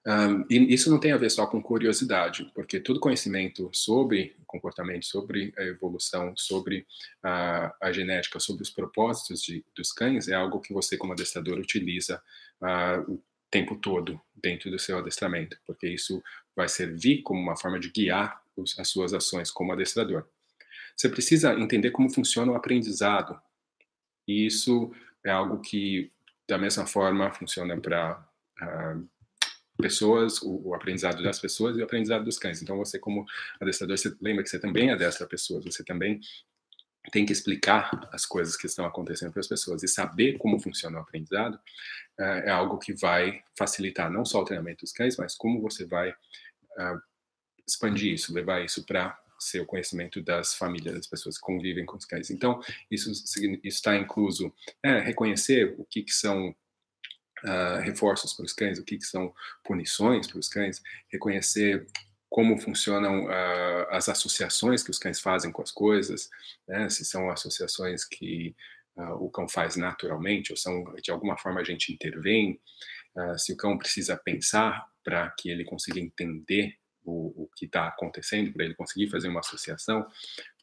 [0.06, 5.06] Um, e isso não tem a ver só com curiosidade, porque todo conhecimento sobre comportamento,
[5.06, 6.86] sobre a evolução, sobre
[7.22, 11.58] a, a genética, sobre os propósitos de, dos cães é algo que você, como adestrador,
[11.58, 12.22] utiliza
[12.60, 16.22] uh, o tempo todo dentro do seu adestramento, porque isso
[16.54, 20.26] vai servir como uma forma de guiar os, as suas ações como adestrador.
[20.96, 23.40] Você precisa entender como funciona o aprendizado,
[24.28, 24.92] e isso
[25.24, 26.12] é algo que,
[26.48, 28.24] da mesma forma, funciona para
[28.62, 29.08] uh,
[29.76, 32.62] pessoas, o, o, aprendizado das pessoas e o aprendizado dos cães.
[32.62, 33.26] Então, você, como
[33.60, 36.20] adestrador, você lembra que você também adestra pessoas, você também
[37.12, 40.98] tem que explicar as coisas que estão acontecendo para as pessoas e saber como funciona
[40.98, 41.58] o aprendizado
[42.18, 45.84] é, é algo que vai facilitar não só o treinamento dos cães, mas como você
[45.84, 47.00] vai uh,
[47.66, 52.04] expandir isso, levar isso para seu conhecimento das famílias, das pessoas que convivem com os
[52.04, 52.30] cães.
[52.30, 52.60] Então,
[52.90, 53.10] isso
[53.62, 56.54] está incluso é, reconhecer o que, que são
[57.44, 61.86] uh, reforços para os cães, o que, que são punições para os cães, reconhecer
[62.34, 66.28] como funcionam uh, as associações que os cães fazem com as coisas,
[66.66, 66.90] né?
[66.90, 68.56] se são associações que
[68.96, 72.60] uh, o cão faz naturalmente ou são de alguma forma a gente intervém,
[73.16, 77.86] uh, se o cão precisa pensar para que ele consiga entender o, o que está
[77.86, 80.04] acontecendo, para ele conseguir fazer uma associação,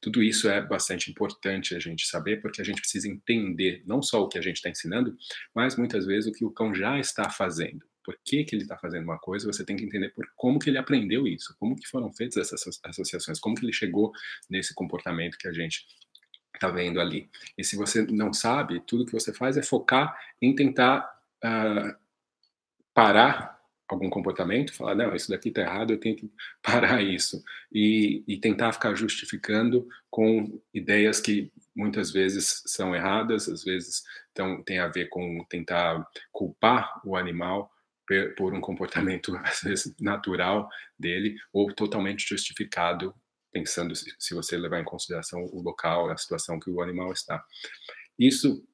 [0.01, 4.23] tudo isso é bastante importante a gente saber, porque a gente precisa entender não só
[4.23, 5.15] o que a gente está ensinando,
[5.53, 7.85] mas muitas vezes o que o cão já está fazendo.
[8.03, 10.71] Por que, que ele está fazendo uma coisa, você tem que entender por como que
[10.71, 14.11] ele aprendeu isso, como que foram feitas essas associações, como que ele chegou
[14.49, 15.85] nesse comportamento que a gente
[16.55, 17.29] está vendo ali.
[17.55, 21.07] E se você não sabe, tudo que você faz é focar em tentar
[21.45, 21.95] uh,
[22.91, 23.60] parar
[23.93, 27.43] algum comportamento, falar, não, isso daqui está errado, eu tenho que parar isso.
[27.71, 34.63] E, e, tentar ficar justificando com ideias que muitas vezes são erradas, às vezes então,
[34.63, 37.71] tem a ver com tentar culpar o animal
[38.35, 43.13] por um comportamento, às vezes, natural dele, ou totalmente justificado,
[43.51, 47.43] pensando se, você levar em consideração o local, a situação que o animal está.
[48.17, 48.65] Isso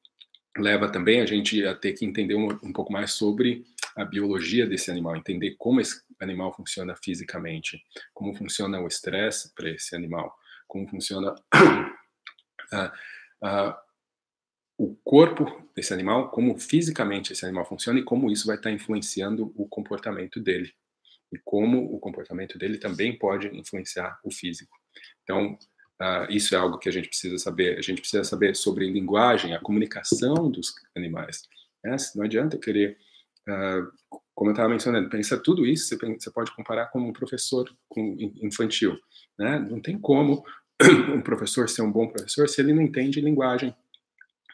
[0.58, 3.64] leva também a gente a ter que entender um, um pouco mais sobre
[3.98, 7.82] a biologia desse animal, entender como esse animal funciona fisicamente,
[8.14, 10.34] como funciona o estresse para esse animal,
[10.68, 11.34] como funciona
[14.78, 19.52] o corpo desse animal, como fisicamente esse animal funciona e como isso vai estar influenciando
[19.56, 20.72] o comportamento dele.
[21.32, 24.78] E como o comportamento dele também pode influenciar o físico.
[25.24, 25.58] Então,
[26.00, 27.78] Uh, isso é algo que a gente precisa saber.
[27.78, 31.42] A gente precisa saber sobre linguagem, a comunicação dos animais.
[31.84, 31.96] Né?
[32.16, 32.98] Não adianta querer,
[34.36, 37.68] como eu estava mencionando, pensar tudo isso, você, pode comparar com um professor
[38.42, 38.98] infantil.
[39.38, 39.58] Né?
[39.60, 40.46] Não tem como
[41.14, 43.76] um professor ser um bom professor se ele não entende linguagem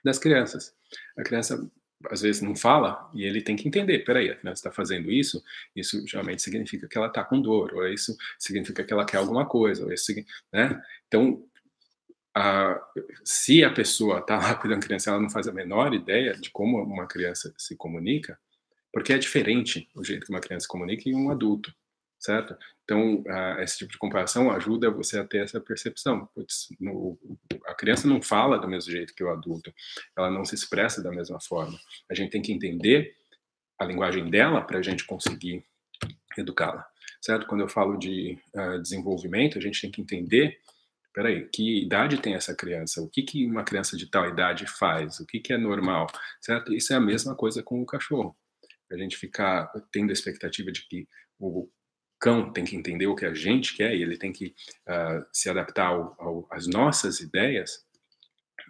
[0.03, 0.73] das crianças.
[1.17, 1.69] A criança
[2.09, 5.43] às vezes não fala e ele tem que entender, peraí, a criança está fazendo isso,
[5.75, 9.45] isso geralmente significa que ela está com dor, ou isso significa que ela quer alguma
[9.45, 10.13] coisa, ou isso,
[10.51, 10.81] né?
[11.07, 11.43] Então,
[12.35, 12.81] a,
[13.23, 16.49] se a pessoa está lá cuidando da criança, ela não faz a menor ideia de
[16.49, 18.37] como uma criança se comunica,
[18.93, 21.73] porque é diferente o jeito que uma criança se comunica e um adulto
[22.23, 22.55] certo?
[22.85, 26.25] Então, uh, esse tipo de comparação ajuda você a ter essa percepção.
[26.33, 27.19] Puts, no,
[27.67, 29.73] a criança não fala do mesmo jeito que o adulto,
[30.17, 31.77] ela não se expressa da mesma forma.
[32.09, 33.13] A gente tem que entender
[33.77, 35.65] a linguagem dela para a gente conseguir
[36.37, 36.85] educá-la,
[37.21, 37.45] certo?
[37.45, 40.57] Quando eu falo de uh, desenvolvimento, a gente tem que entender,
[41.13, 43.01] peraí, que idade tem essa criança?
[43.01, 45.19] O que, que uma criança de tal idade faz?
[45.19, 46.07] O que, que é normal,
[46.39, 46.73] certo?
[46.73, 48.35] Isso é a mesma coisa com o cachorro.
[48.93, 51.07] A gente ficar tendo a expectativa de que
[51.39, 51.69] o
[52.19, 54.55] cão tem que entender o que a gente quer e ele tem que
[54.87, 55.91] uh, se adaptar
[56.51, 57.85] às nossas ideias,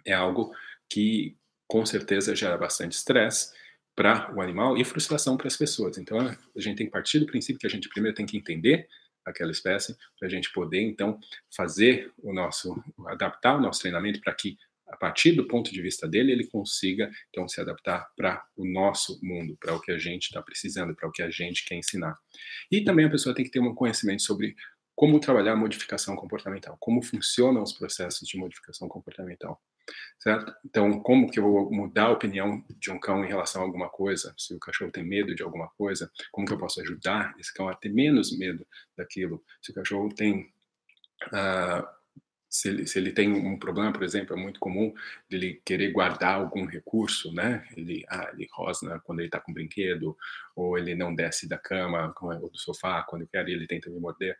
[0.04, 0.52] é algo
[0.88, 1.36] que
[1.68, 3.52] com certeza gera bastante estresse
[3.94, 5.98] para o animal e frustração para as pessoas.
[5.98, 8.88] Então a gente tem que partir do princípio que a gente primeiro tem que entender
[9.24, 11.18] aquela espécie para a gente poder então
[11.56, 14.58] fazer o nosso adaptar o nosso treinamento para que
[14.88, 19.18] a partir do ponto de vista dele, ele consiga então se adaptar para o nosso
[19.22, 22.16] mundo, para o que a gente está precisando, para o que a gente quer ensinar.
[22.70, 24.54] E também a pessoa tem que ter um conhecimento sobre
[24.94, 29.60] como trabalhar a modificação comportamental, como funcionam os processos de modificação comportamental,
[30.20, 30.54] certo?
[30.64, 33.88] Então, como que eu vou mudar a opinião de um cão em relação a alguma
[33.88, 34.32] coisa?
[34.38, 37.68] Se o cachorro tem medo de alguma coisa, como que eu posso ajudar esse cão
[37.68, 38.64] a ter menos medo
[38.96, 39.42] daquilo?
[39.60, 40.52] Se o cachorro tem
[41.32, 42.03] uh,
[42.54, 44.94] se ele, se ele, tem um problema, por exemplo, é muito comum
[45.28, 47.66] ele querer guardar algum recurso, né?
[47.76, 50.16] Ele, ah, ele rosna quando ele está com brinquedo,
[50.54, 53.90] ou ele não desce da cama ou do sofá quando eu quero e ele tenta
[53.90, 54.38] me morder.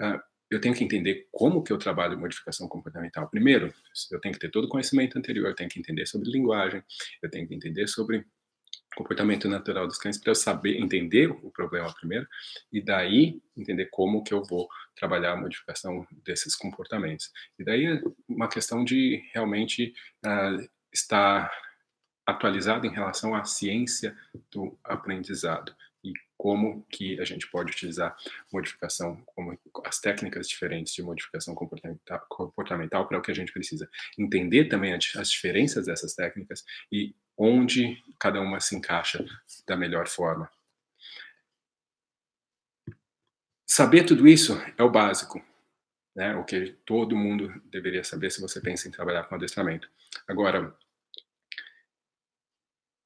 [0.00, 0.18] Uh,
[0.50, 3.28] eu tenho que entender como que eu trabalho modificação comportamental.
[3.28, 3.72] Primeiro,
[4.10, 6.82] eu tenho que ter todo o conhecimento anterior, eu tenho que entender sobre linguagem,
[7.22, 8.26] eu tenho que entender sobre
[8.96, 12.26] comportamento natural dos cães para eu saber entender o problema primeiro
[12.72, 17.30] e daí entender como que eu vou trabalhar a modificação desses comportamentos.
[17.58, 21.50] E daí uma questão de realmente uh, estar
[22.26, 24.16] atualizado em relação à ciência
[24.50, 25.74] do aprendizado
[26.04, 28.16] e como que a gente pode utilizar
[28.52, 33.88] modificação, como as técnicas diferentes de modificação comportamental, comportamental para o que a gente precisa.
[34.18, 39.24] Entender também as diferenças dessas técnicas e onde cada uma se encaixa
[39.66, 40.48] da melhor forma.
[43.66, 45.44] Saber tudo isso é o básico,
[46.14, 46.36] né?
[46.36, 49.90] o que todo mundo deveria saber se você pensa em trabalhar com adestramento.
[50.28, 50.72] Agora,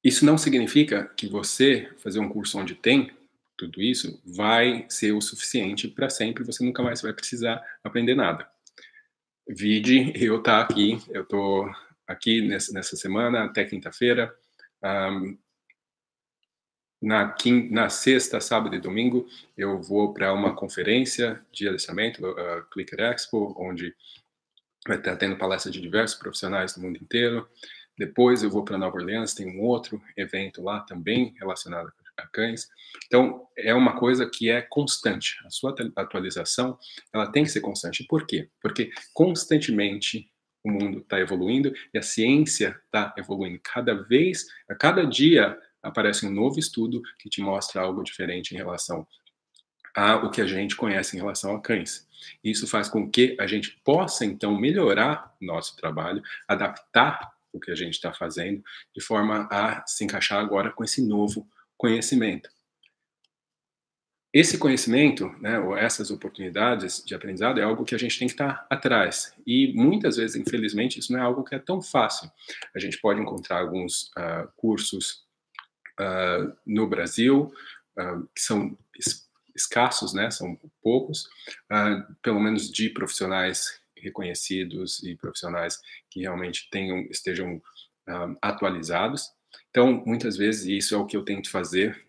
[0.03, 3.11] isso não significa que você fazer um curso onde tem
[3.57, 8.47] tudo isso vai ser o suficiente para sempre, você nunca mais vai precisar aprender nada.
[9.49, 11.67] Vide eu tá aqui, eu estou
[12.07, 14.33] aqui nessa, nessa semana, até quinta-feira.
[14.83, 15.37] Um,
[17.01, 22.61] na, quinta, na sexta, sábado e domingo, eu vou para uma conferência de adestramento, a
[22.71, 23.93] Clicker Expo, onde
[24.87, 27.47] vai estar tendo palestra de diversos profissionais do mundo inteiro.
[27.97, 32.67] Depois eu vou para Nova Orleans, tem um outro evento lá também relacionado a cães.
[33.05, 35.37] Então, é uma coisa que é constante.
[35.45, 36.77] A sua atualização,
[37.13, 38.03] ela tem que ser constante.
[38.05, 38.49] Por quê?
[38.61, 40.31] Porque constantemente
[40.67, 43.59] o mundo está evoluindo e a ciência está evoluindo.
[43.63, 48.57] Cada vez, a cada dia, aparece um novo estudo que te mostra algo diferente em
[48.57, 49.07] relação
[49.95, 52.07] a o que a gente conhece em relação a cães.
[52.43, 57.75] Isso faz com que a gente possa, então, melhorar nosso trabalho, adaptar o que a
[57.75, 58.61] gente está fazendo,
[58.95, 62.49] de forma a se encaixar agora com esse novo conhecimento.
[64.39, 68.35] Esse conhecimento, né, ou essas oportunidades de aprendizado, é algo que a gente tem que
[68.35, 69.33] estar atrás.
[69.47, 72.29] E muitas vezes, infelizmente, isso não é algo que é tão fácil.
[72.75, 75.23] A gente pode encontrar alguns uh, cursos
[75.99, 77.51] uh, no Brasil
[77.97, 81.27] uh, que são es escassos, né, são poucos,
[82.21, 87.59] pelo menos de profissionais reconhecidos e profissionais que realmente tenham, estejam
[88.39, 89.31] atualizados.
[89.71, 91.99] Então, muitas vezes, isso é o que eu tento fazer.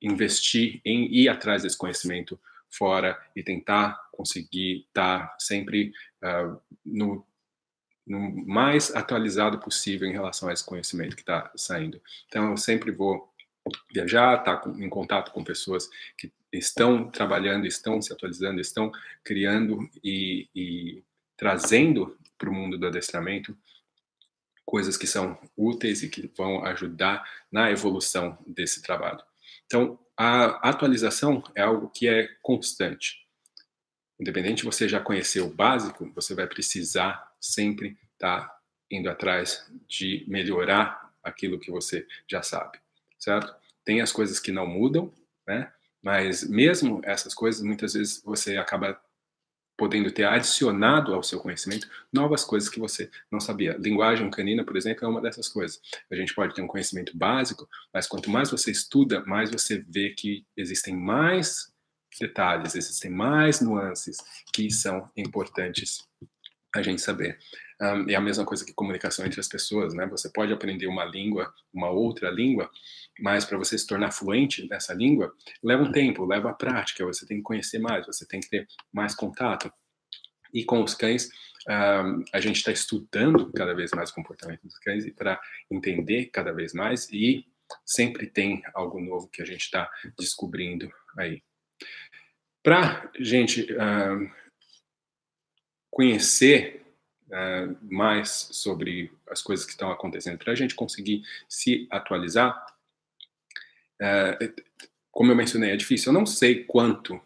[0.00, 2.38] Investir em ir atrás desse conhecimento
[2.70, 7.26] fora e tentar conseguir estar sempre uh, no,
[8.06, 12.00] no, mais atualizado possível em relação a esse conhecimento que está saindo.
[12.26, 13.32] Então, eu sempre vou
[13.92, 18.90] viajar, estar tá em contato com pessoas que estão trabalhando, estão se atualizando, estão
[19.22, 21.02] criando e, e
[21.36, 23.56] trazendo para o mundo do adestramento
[24.64, 29.22] coisas que são úteis e que vão ajudar na evolução desse trabalho.
[29.68, 33.18] Então, a atualização é algo que é constante.
[34.18, 38.58] Independente de você já conhecer o básico, você vai precisar sempre estar tá
[38.90, 42.78] indo atrás de melhorar aquilo que você já sabe,
[43.18, 43.54] certo?
[43.84, 45.12] Tem as coisas que não mudam,
[45.46, 45.70] né?
[46.02, 48.98] Mas mesmo essas coisas, muitas vezes você acaba
[49.78, 53.76] podendo ter adicionado ao seu conhecimento novas coisas que você não sabia.
[53.78, 55.80] Linguagem canina, por exemplo, é uma dessas coisas.
[56.10, 60.10] A gente pode ter um conhecimento básico, mas quanto mais você estuda, mais você vê
[60.10, 61.72] que existem mais
[62.20, 64.16] detalhes, existem mais nuances
[64.52, 66.02] que são importantes
[66.74, 67.38] a gente saber.
[67.80, 70.04] Um, é a mesma coisa que comunicação entre as pessoas, né?
[70.06, 72.68] Você pode aprender uma língua, uma outra língua,
[73.18, 77.26] mas para você se tornar fluente nessa língua, leva um tempo, leva a prática, você
[77.26, 79.72] tem que conhecer mais, você tem que ter mais contato.
[80.52, 81.28] E com os cães,
[81.68, 86.26] um, a gente está estudando cada vez mais o comportamento dos cães e para entender
[86.26, 87.46] cada vez mais e
[87.84, 91.42] sempre tem algo novo que a gente está descobrindo aí.
[92.62, 94.30] Para gente um,
[95.90, 96.86] conhecer
[97.26, 102.64] uh, mais sobre as coisas que estão acontecendo, para a gente conseguir se atualizar,
[104.00, 104.62] uh,
[105.10, 106.12] como eu mencionei, é difícil.
[106.12, 107.20] Eu não sei quanto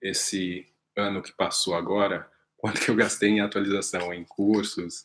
[0.00, 5.04] esse ano que passou agora, quanto que eu gastei em atualização, em cursos,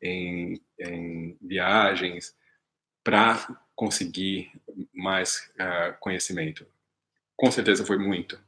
[0.00, 2.34] em, em viagens,
[3.04, 4.52] para conseguir
[4.94, 6.66] mais uh, conhecimento.
[7.36, 8.38] Com certeza foi muito.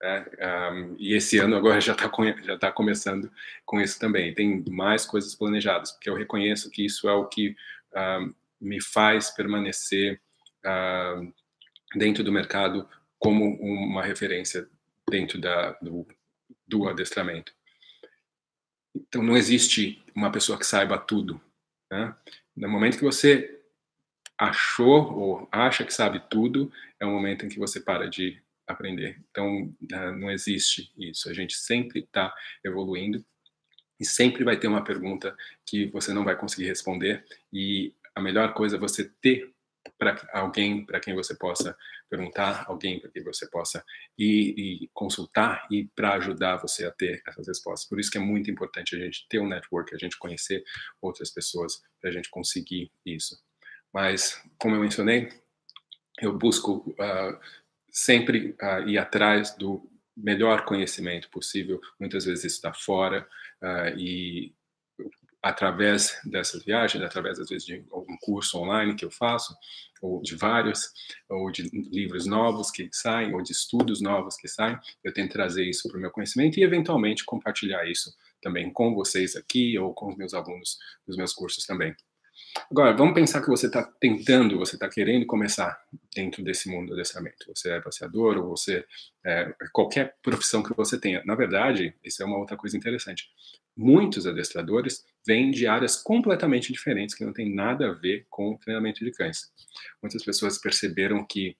[0.00, 2.10] É, um, e esse ano agora já está
[2.42, 3.30] já tá começando
[3.64, 4.34] com isso também.
[4.34, 7.56] Tem mais coisas planejadas, porque eu reconheço que isso é o que
[7.94, 10.20] um, me faz permanecer
[10.64, 11.32] uh,
[11.94, 14.68] dentro do mercado como uma referência
[15.08, 16.06] dentro da, do,
[16.66, 17.52] do adestramento.
[18.94, 21.40] Então, não existe uma pessoa que saiba tudo.
[21.90, 22.14] Né?
[22.56, 23.60] No momento que você
[24.36, 26.70] achou ou acha que sabe tudo,
[27.00, 29.20] é o momento em que você para de aprender.
[29.30, 31.28] Então, ah, não existe isso.
[31.28, 32.32] A gente sempre está
[32.64, 33.24] evoluindo
[33.98, 35.36] e sempre vai ter uma pergunta
[35.66, 37.24] que você não vai conseguir responder.
[37.52, 39.52] E a melhor coisa é você ter
[39.98, 41.76] para alguém para quem você possa
[42.08, 43.84] perguntar, alguém para quem você possa
[44.16, 47.88] ir e consultar e para ajudar você a ter essas respostas.
[47.88, 50.64] Por isso que é muito importante a gente ter um network, a gente conhecer
[51.02, 53.38] outras pessoas para a gente conseguir isso.
[53.92, 55.28] Mas, como eu mencionei,
[56.20, 57.38] eu busco uh,
[57.90, 61.80] sempre uh, ir atrás do melhor conhecimento possível.
[61.98, 63.26] Muitas vezes isso está fora
[63.62, 64.54] uh, e
[65.42, 69.56] através dessas viagens, através às vezes de algum curso online que eu faço,
[70.00, 70.92] ou de vários,
[71.28, 75.64] ou de livros novos que saem, ou de estudos novos que saem, eu tento trazer
[75.64, 80.08] isso para o meu conhecimento e eventualmente compartilhar isso também com vocês aqui ou com
[80.08, 81.94] os meus alunos dos meus cursos também.
[82.70, 85.80] Agora, vamos pensar que você está tentando, você está querendo começar
[86.14, 87.46] dentro desse mundo do adestramento.
[87.54, 88.84] Você é passeador ou você
[89.24, 91.22] é qualquer profissão que você tenha.
[91.24, 93.28] Na verdade, isso é uma outra coisa interessante.
[93.76, 98.58] Muitos adestradores vêm de áreas completamente diferentes que não tem nada a ver com o
[98.58, 99.52] treinamento de cães.
[100.02, 101.54] Muitas pessoas perceberam que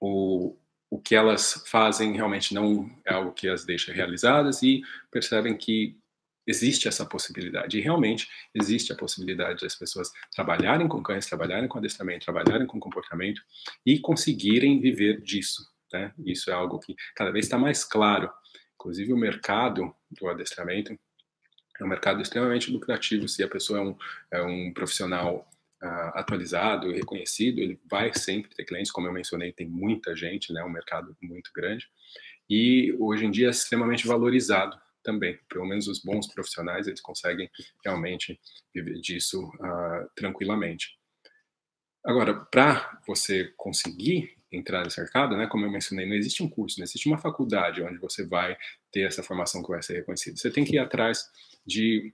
[0.00, 0.56] o,
[0.90, 4.82] o que elas fazem realmente não é algo que as deixa realizadas e
[5.12, 5.96] percebem que
[6.44, 7.78] existe essa possibilidade.
[7.78, 12.80] E realmente existe a possibilidade das pessoas trabalharem com cães, trabalharem com adestramento, trabalharem com
[12.80, 13.40] comportamento
[13.86, 15.62] e conseguirem viver disso.
[15.92, 16.12] Né?
[16.26, 18.28] Isso é algo que cada vez está mais claro.
[18.74, 20.98] Inclusive, o mercado do adestramento
[21.82, 23.28] é um mercado extremamente lucrativo.
[23.28, 23.96] Se a pessoa é um,
[24.32, 25.48] é um profissional
[25.82, 28.92] uh, atualizado e reconhecido, ele vai sempre ter clientes.
[28.92, 30.62] Como eu mencionei, tem muita gente, né?
[30.62, 31.88] um mercado muito grande.
[32.48, 35.38] E hoje em dia é extremamente valorizado também.
[35.48, 37.50] Pelo menos os bons profissionais, eles conseguem
[37.84, 38.38] realmente
[38.74, 40.98] viver disso uh, tranquilamente.
[42.04, 46.78] Agora, para você conseguir entrar nesse mercado, né, como eu mencionei, não existe um curso,
[46.78, 48.56] não existe uma faculdade onde você vai
[48.90, 50.36] ter essa formação que vai ser reconhecida.
[50.36, 51.30] Você tem que ir atrás
[51.64, 52.12] de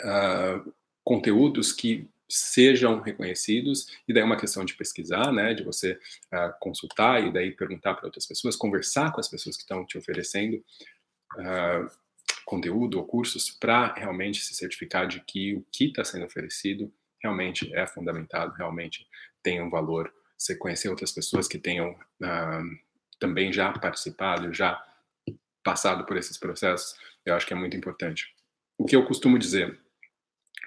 [0.00, 0.72] uh,
[1.02, 6.52] conteúdos que sejam reconhecidos e daí é uma questão de pesquisar, né, de você uh,
[6.60, 10.62] consultar e daí perguntar para outras pessoas, conversar com as pessoas que estão te oferecendo
[11.36, 11.90] uh,
[12.44, 16.92] conteúdo ou cursos para realmente se certificar de que o que está sendo oferecido
[17.22, 19.06] realmente é fundamentado, realmente
[19.42, 20.12] tem um valor.
[20.38, 22.78] Você conhecer outras pessoas que tenham uh,
[23.18, 24.80] também já participado, já
[25.62, 26.94] passado por esses processos,
[27.26, 28.34] eu acho que é muito importante.
[28.78, 29.78] O que eu costumo dizer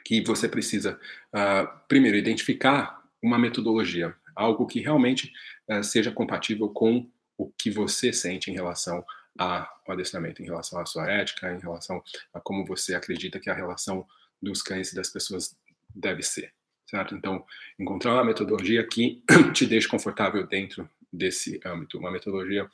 [0.05, 0.99] que você precisa
[1.33, 5.31] uh, primeiro identificar uma metodologia, algo que realmente
[5.69, 9.03] uh, seja compatível com o que você sente em relação
[9.37, 12.03] ao adestramento, em relação à sua ética, em relação
[12.33, 14.05] a como você acredita que a relação
[14.41, 15.55] dos cães e das pessoas
[15.93, 16.53] deve ser,
[16.91, 17.15] certo?
[17.15, 17.45] Então,
[17.79, 19.23] encontrar uma metodologia que
[19.55, 22.69] te deixe confortável dentro desse âmbito, uma metodologia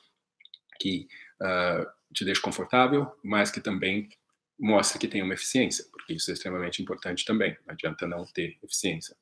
[0.80, 1.08] que
[1.40, 4.08] uh, te deixe confortável, mas que também
[4.58, 7.56] mostre que tem uma eficiência, porque isso é extremamente importante também.
[7.64, 9.16] Não adianta não ter eficiência.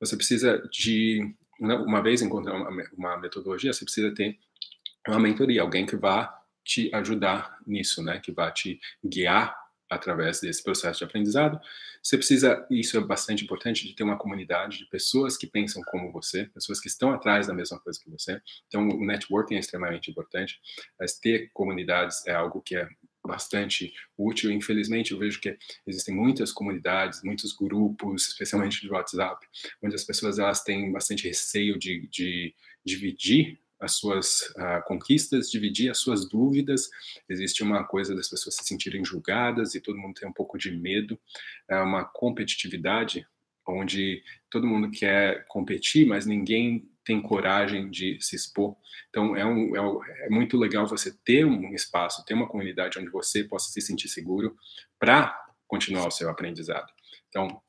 [0.00, 4.38] Você precisa de, uma vez encontrar uma, uma metodologia, você precisa ter
[5.06, 6.34] uma mentoria, alguém que vá
[6.64, 8.18] te ajudar nisso, né?
[8.18, 9.54] Que vai te guiar
[9.90, 11.60] através desse processo de aprendizado.
[12.02, 16.12] Você precisa, isso é bastante importante, de ter uma comunidade de pessoas que pensam como
[16.12, 18.40] você, pessoas que estão atrás da mesma coisa que você.
[18.66, 20.60] Então, o networking é extremamente importante,
[20.98, 22.88] mas ter comunidades é algo que é
[23.26, 24.50] bastante útil.
[24.50, 29.46] Infelizmente, eu vejo que existem muitas comunidades, muitos grupos, especialmente de WhatsApp,
[29.82, 35.90] onde as pessoas elas têm bastante receio de, de dividir as suas uh, conquistas, dividir
[35.90, 36.88] as suas dúvidas.
[37.28, 40.70] Existe uma coisa das pessoas se sentirem julgadas e todo mundo tem um pouco de
[40.70, 41.18] medo.
[41.68, 43.26] É uma competitividade
[43.66, 48.76] onde todo mundo quer competir, mas ninguém tem coragem de se expor.
[49.08, 52.98] Então, é, um, é, um, é muito legal você ter um espaço, ter uma comunidade
[52.98, 54.56] onde você possa se sentir seguro
[54.98, 56.90] para continuar o seu aprendizado.
[57.28, 57.60] Então,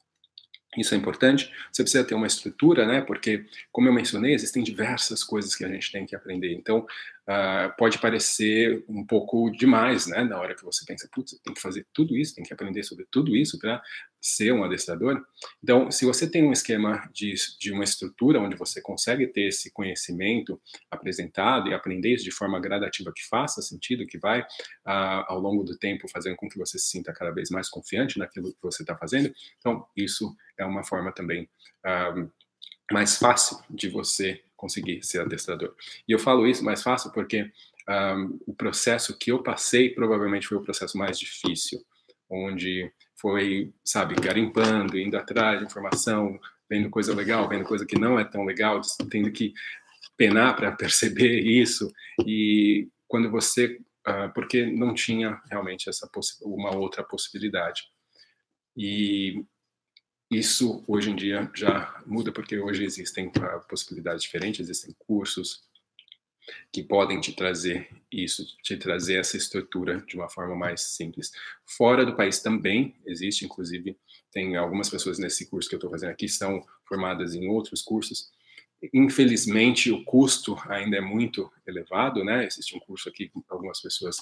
[0.78, 1.51] isso é importante.
[1.72, 3.01] Você precisa ter uma estrutura, né?
[3.01, 6.53] Porque, como eu mencionei, existem diversas coisas que a gente tem que aprender.
[6.53, 6.86] Então,
[7.30, 10.23] uh, pode parecer um pouco demais, né?
[10.23, 13.05] Na hora que você pensa, putz, tem que fazer tudo isso, tem que aprender sobre
[13.11, 13.82] tudo isso para
[14.19, 15.23] ser um adestrador.
[15.63, 19.71] Então, se você tem um esquema de, de uma estrutura onde você consegue ter esse
[19.71, 20.59] conhecimento
[20.89, 25.63] apresentado e aprender isso de forma gradativa que faça sentido, que vai, uh, ao longo
[25.63, 28.84] do tempo, fazendo com que você se sinta cada vez mais confiante naquilo que você
[28.84, 31.47] está fazendo, então, isso é uma forma também
[31.86, 32.30] uh,
[32.91, 35.74] mais fácil de você conseguir ser adestrador.
[36.07, 37.49] E eu falo isso mais fácil porque
[37.89, 41.80] um, o processo que eu passei provavelmente foi o processo mais difícil,
[42.30, 46.38] onde foi, sabe, garimpando, indo atrás de informação,
[46.70, 49.53] vendo coisa legal, vendo coisa que não é tão legal, tendo que
[50.18, 51.91] penar para perceber isso.
[52.26, 56.07] E quando você, uh, porque não tinha realmente essa
[56.41, 57.84] uma outra possibilidade.
[58.76, 59.43] E
[60.30, 65.67] isso hoje em dia já muda, porque hoje existem uh, possibilidades diferentes, existem cursos
[66.71, 71.32] que podem te trazer isso, te trazer essa estrutura de uma forma mais simples.
[71.65, 73.97] Fora do país também existe, inclusive,
[74.32, 78.32] tem algumas pessoas nesse curso que eu estou fazendo aqui são formadas em outros cursos.
[78.93, 82.45] Infelizmente, o custo ainda é muito elevado, né?
[82.45, 84.17] Existe um curso aqui que algumas pessoas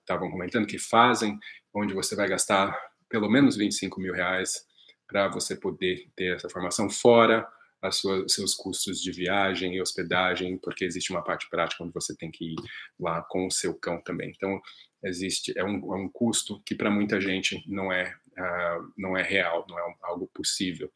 [0.00, 1.38] estavam uh, uh, comentando que fazem,
[1.72, 2.76] onde você vai gastar
[3.08, 4.64] pelo menos 25 mil reais
[5.06, 7.46] para você poder ter essa formação, fora
[7.80, 12.16] as suas, seus custos de viagem e hospedagem, porque existe uma parte prática onde você
[12.16, 12.56] tem que ir
[12.98, 14.32] lá com o seu cão também.
[14.34, 14.60] Então,
[15.04, 19.22] existe é um, é um custo que para muita gente não é uh, não é
[19.22, 20.90] real, não é algo possível.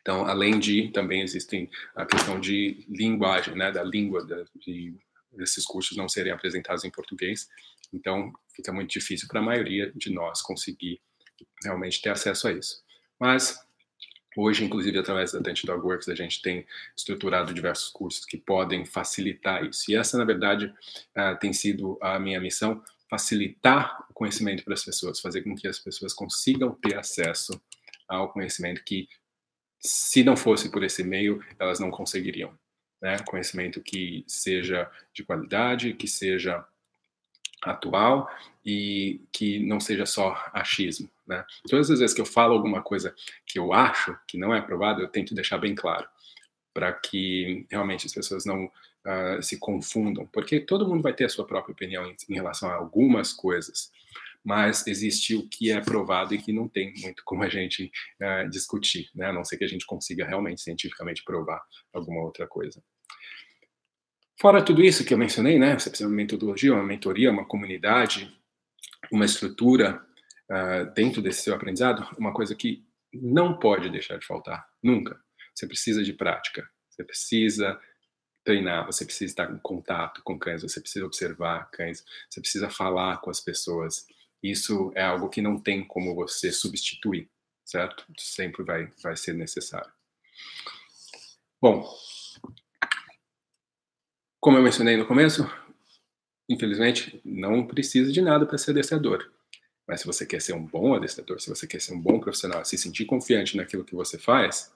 [0.00, 4.94] Então, além de também existem a questão de linguagem, né, da língua da, de
[5.38, 7.48] esses cursos não serem apresentados em português.
[7.92, 11.00] Então, fica muito difícil para a maioria de nós conseguir
[11.62, 12.82] realmente ter acesso a isso.
[13.18, 13.58] Mas
[14.40, 16.64] Hoje, inclusive, através da Dent Dog Works, a gente tem
[16.96, 19.90] estruturado diversos cursos que podem facilitar isso.
[19.90, 22.80] E essa, na verdade, uh, tem sido a minha missão,
[23.10, 27.60] facilitar o conhecimento para as pessoas, fazer com que as pessoas consigam ter acesso
[28.06, 29.08] ao conhecimento que,
[29.80, 32.56] se não fosse por esse meio, elas não conseguiriam.
[33.02, 33.18] Né?
[33.26, 36.64] Conhecimento que seja de qualidade, que seja
[37.62, 38.30] atual
[38.64, 41.10] e que não seja só achismo.
[41.26, 41.44] Né?
[41.68, 43.14] Todas as vezes que eu falo alguma coisa
[43.46, 46.06] que eu acho que não é aprovada, eu tento deixar bem claro,
[46.72, 51.28] para que realmente as pessoas não uh, se confundam, porque todo mundo vai ter a
[51.28, 53.90] sua própria opinião em, em, relação a algumas coisas,
[54.44, 57.90] mas existe o que é aprovado e que não tem muito como a gente
[58.20, 59.26] uh, discutir, né?
[59.26, 61.60] a não ser que a gente consiga realmente cientificamente provar
[61.92, 62.82] alguma outra coisa.
[64.40, 65.76] Fora tudo isso que eu mencionei, né?
[65.76, 68.32] Você precisa de uma metodologia, uma mentoria, uma comunidade,
[69.10, 70.00] uma estrutura
[70.48, 75.20] uh, dentro desse seu aprendizado, uma coisa que não pode deixar de faltar, nunca.
[75.52, 77.80] Você precisa de prática, você precisa
[78.44, 83.20] treinar, você precisa estar em contato com cães, você precisa observar cães, você precisa falar
[83.20, 84.06] com as pessoas.
[84.40, 87.28] Isso é algo que não tem como você substituir,
[87.64, 88.06] certo?
[88.16, 89.90] Sempre vai, vai ser necessário.
[91.60, 91.92] Bom,
[94.40, 95.48] como eu mencionei no começo,
[96.48, 99.30] infelizmente, não precisa de nada para ser adestrador.
[99.86, 102.64] Mas se você quer ser um bom adestrador, se você quer ser um bom profissional,
[102.64, 104.72] se sentir confiante naquilo que você faz,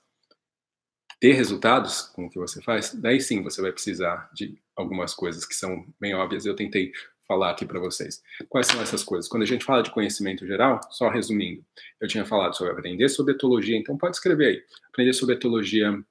[1.20, 5.44] ter resultados com o que você faz, daí sim você vai precisar de algumas coisas
[5.44, 6.46] que são bem óbvias.
[6.46, 6.92] Eu tentei
[7.28, 8.22] falar aqui para vocês.
[8.48, 9.28] Quais são essas coisas?
[9.28, 11.64] Quando a gente fala de conhecimento geral, só resumindo,
[12.00, 14.64] eu tinha falado sobre aprender sobre etologia, então pode escrever aí.
[14.88, 16.02] Aprender sobre etologia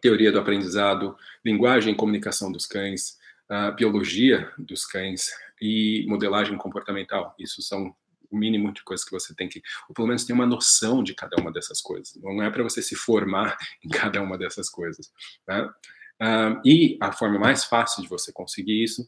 [0.00, 3.18] teoria do aprendizado, linguagem e comunicação dos cães,
[3.76, 5.30] biologia dos cães
[5.60, 7.34] e modelagem comportamental.
[7.38, 7.94] Isso são
[8.30, 11.14] o mínimo de coisas que você tem que, ou pelo menos ter uma noção de
[11.14, 12.16] cada uma dessas coisas.
[12.16, 15.12] Não é para você se formar em cada uma dessas coisas.
[15.46, 15.70] Né?
[16.64, 19.06] e a forma mais fácil de você conseguir isso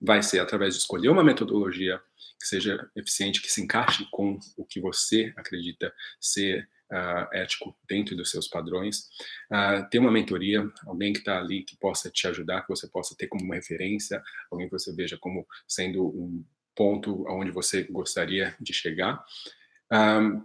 [0.00, 2.00] vai ser através de escolher uma metodologia
[2.40, 8.14] que seja eficiente, que se encaixe com o que você acredita ser uh, ético dentro
[8.14, 9.08] dos seus padrões,
[9.50, 13.16] uh, ter uma mentoria, alguém que está ali que possa te ajudar, que você possa
[13.16, 18.54] ter como uma referência, alguém que você veja como sendo um ponto aonde você gostaria
[18.60, 19.24] de chegar.
[19.90, 20.44] Um,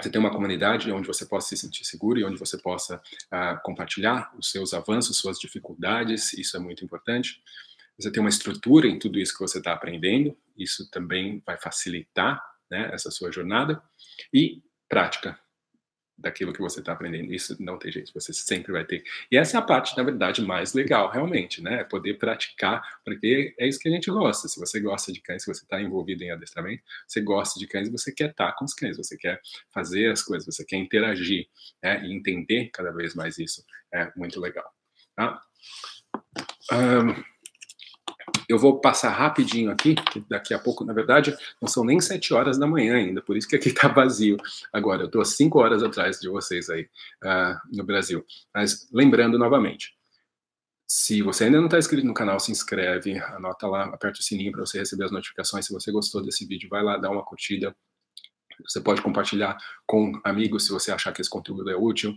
[0.00, 3.60] você tem uma comunidade onde você possa se sentir seguro e onde você possa uh,
[3.64, 7.42] compartilhar os seus avanços, suas dificuldades, isso é muito importante.
[7.98, 12.40] Você tem uma estrutura em tudo isso que você está aprendendo, isso também vai facilitar
[12.70, 13.82] né, essa sua jornada.
[14.32, 15.38] E prática,
[16.18, 17.32] daquilo que você está aprendendo.
[17.32, 19.04] Isso não tem jeito, você sempre vai ter.
[19.30, 21.80] E essa é a parte, na verdade, mais legal, realmente, né?
[21.80, 24.48] É poder praticar, porque é isso que a gente gosta.
[24.48, 27.88] Se você gosta de cães, se você está envolvido em adestramento, você gosta de cães,
[27.88, 29.40] você quer estar tá com os cães, você quer
[29.72, 31.46] fazer as coisas, você quer interagir,
[31.82, 32.04] né?
[32.04, 34.70] E entender cada vez mais isso é muito legal,
[35.14, 35.40] tá?
[36.72, 37.37] Um,
[38.48, 42.32] eu vou passar rapidinho aqui, que daqui a pouco, na verdade, não são nem sete
[42.32, 44.36] horas da manhã ainda, por isso que aqui está vazio
[44.72, 45.02] agora.
[45.02, 46.88] Eu estou cinco horas atrás de vocês aí
[47.22, 48.24] uh, no Brasil.
[48.54, 49.94] Mas lembrando novamente,
[50.86, 54.52] se você ainda não está inscrito no canal, se inscreve, anota lá, aperta o sininho
[54.52, 55.66] para você receber as notificações.
[55.66, 57.76] Se você gostou desse vídeo, vai lá, dá uma curtida,
[58.66, 59.56] você pode compartilhar
[59.86, 62.12] com amigos se você achar que esse conteúdo é útil.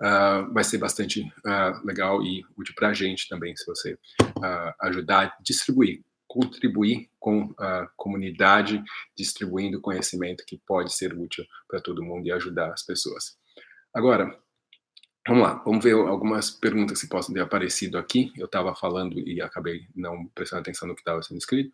[0.00, 4.74] Uh, vai ser bastante uh, legal e útil para a gente também, se você uh,
[4.82, 8.82] ajudar a distribuir, contribuir com a comunidade,
[9.16, 13.36] distribuindo conhecimento que pode ser útil para todo mundo e ajudar as pessoas.
[13.94, 14.38] Agora,
[15.28, 18.32] Vamos lá, vamos ver algumas perguntas que possam ter aparecido aqui.
[18.36, 21.72] Eu estava falando e acabei não prestando atenção no que estava sendo escrito.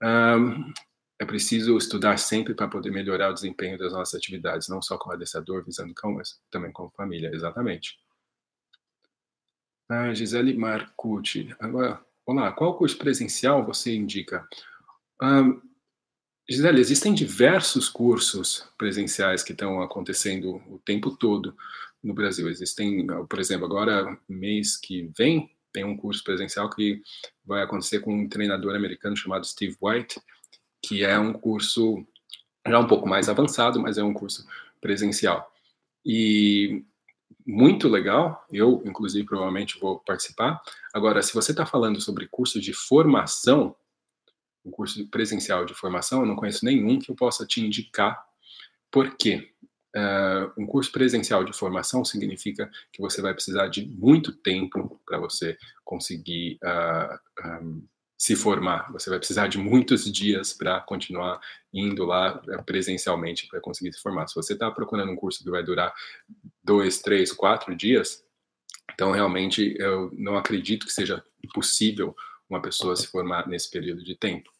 [0.00, 0.72] Um,
[1.20, 5.14] é preciso estudar sempre para poder melhorar o desempenho das nossas atividades, não só como
[5.14, 7.98] adestrador, visando cão, mas também como família, exatamente.
[9.88, 11.54] Ah, Gisele Marcucci.
[11.58, 14.46] Agora, olá, qual curso presencial você indica?
[15.20, 15.60] Um,
[16.48, 21.56] Gisele, existem diversos cursos presenciais que estão acontecendo o tempo todo
[22.02, 22.48] no Brasil.
[22.48, 27.02] Existem, por exemplo, agora, mês que vem, tem um curso presencial que
[27.44, 30.20] vai acontecer com um treinador americano chamado Steve White,
[30.82, 32.06] que é um curso
[32.66, 34.46] já um pouco mais avançado, mas é um curso
[34.80, 35.50] presencial.
[36.04, 36.84] E
[37.46, 40.60] muito legal, eu, inclusive, provavelmente vou participar.
[40.92, 43.74] Agora, se você está falando sobre curso de formação,
[44.64, 48.22] um curso presencial de formação, eu não conheço nenhum que eu possa te indicar.
[48.90, 49.50] Por quê?
[49.96, 55.18] Uh, um curso presencial de formação significa que você vai precisar de muito tempo para
[55.18, 57.86] você conseguir uh, um,
[58.18, 58.90] se formar.
[58.92, 61.40] Você vai precisar de muitos dias para continuar
[61.72, 64.26] indo lá eh, presencialmente para conseguir se formar.
[64.26, 65.94] Se você está procurando um curso que vai durar
[66.62, 68.24] dois, três, quatro dias,
[68.92, 72.16] então realmente eu não acredito que seja possível
[72.50, 74.50] uma pessoa se formar nesse período de tempo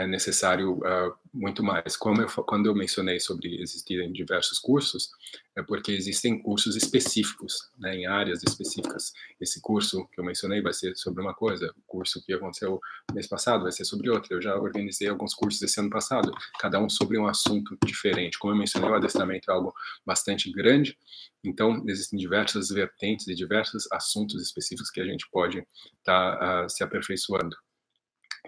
[0.00, 1.96] é necessário uh, muito mais.
[1.96, 5.10] Como eu, quando eu mencionei sobre existirem diversos cursos,
[5.56, 9.12] é porque existem cursos específicos, né, em áreas específicas.
[9.40, 12.80] Esse curso que eu mencionei vai ser sobre uma coisa, o curso que aconteceu
[13.12, 14.34] mês passado vai ser sobre outra.
[14.34, 18.38] Eu já organizei alguns cursos esse ano passado, cada um sobre um assunto diferente.
[18.38, 19.74] Como eu mencionei, o adestramento é algo
[20.06, 20.96] bastante grande,
[21.44, 25.58] então existem diversas vertentes e diversos assuntos específicos que a gente pode
[25.98, 27.56] estar tá, uh, se aperfeiçoando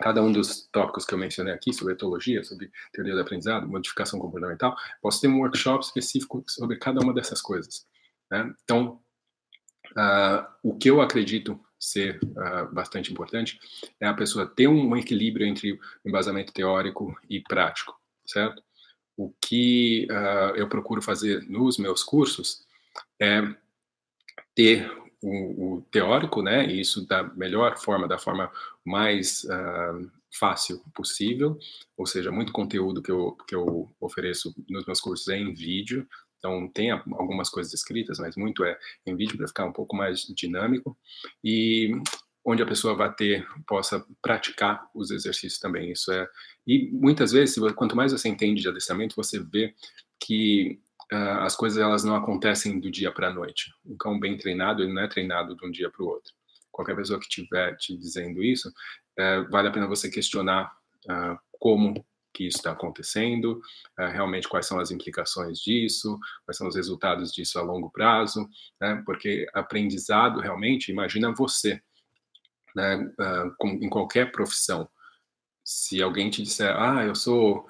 [0.01, 4.19] cada um dos tópicos que eu mencionei aqui, sobre etologia, sobre teoria do aprendizado, modificação
[4.19, 7.87] comportamental, posso ter um workshop específico sobre cada uma dessas coisas.
[8.31, 8.53] Né?
[8.65, 9.01] Então,
[9.93, 13.59] uh, o que eu acredito ser uh, bastante importante
[14.01, 18.63] é a pessoa ter um, equilíbrio entre embasamento teórico e prático, certo?
[19.17, 22.65] O que uh, eu procuro fazer nos meus cursos
[23.21, 23.43] é
[24.55, 28.51] ter o, o, teórico, né, e isso da melhor forma, da forma
[28.85, 31.59] mais uh, fácil possível,
[31.97, 36.07] ou seja, muito conteúdo que eu, que eu ofereço nos meus cursos é em vídeo,
[36.39, 40.23] então tem algumas coisas escritas, mas muito é em vídeo para ficar um pouco mais
[40.23, 40.97] dinâmico,
[41.45, 41.93] e
[42.45, 46.29] onde a pessoa vai ter, possa praticar os exercícios também, isso é,
[46.67, 49.75] e muitas vezes, quanto mais você entende de adestramento, você vê
[50.19, 50.81] que
[51.41, 53.73] as coisas elas não acontecem do dia para a noite.
[53.85, 56.33] Um cão bem treinado, ele não é treinado de um dia para o outro.
[56.71, 60.73] Qualquer pessoa que estiver te dizendo isso, uh, vale a pena você questionar
[61.07, 63.61] uh, como que isso está acontecendo,
[63.99, 68.49] uh, realmente quais são as implicações disso, quais são os resultados disso a longo prazo,
[68.81, 69.03] né?
[69.05, 71.81] porque aprendizado realmente, imagina você,
[72.75, 72.97] né?
[72.97, 74.89] Uh, com, em qualquer profissão,
[75.63, 77.69] se alguém te disser, ah, eu sou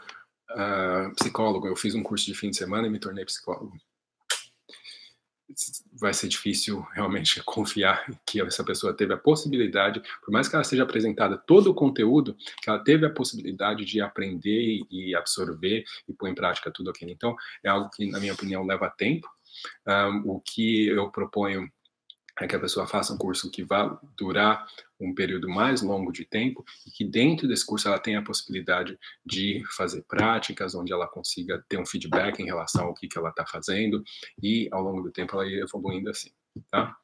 [0.54, 3.76] uh, psicólogo, eu fiz um curso de fim de semana e me tornei psicólogo.
[6.00, 10.64] Vai ser difícil realmente confiar que essa pessoa teve a possibilidade, por mais que ela
[10.64, 16.12] seja apresentada todo o conteúdo, que ela teve a possibilidade de aprender e absorver e
[16.12, 17.10] pôr em prática tudo aquilo.
[17.10, 19.28] Então, é algo que, na minha opinião, leva tempo.
[19.86, 21.70] Um, ah, o que eu proponho
[22.40, 24.66] é que a pessoa faça um curso que vá durar
[24.98, 28.98] um período mais longo de tempo e que dentro desse curso ela tenha a possibilidade
[29.24, 33.30] de fazer práticas onde ela consiga ter um feedback em relação ao que, que ela
[33.30, 34.02] está fazendo
[34.42, 36.30] e ao longo do tempo ela ir evoluindo assim,
[36.70, 36.96] tá?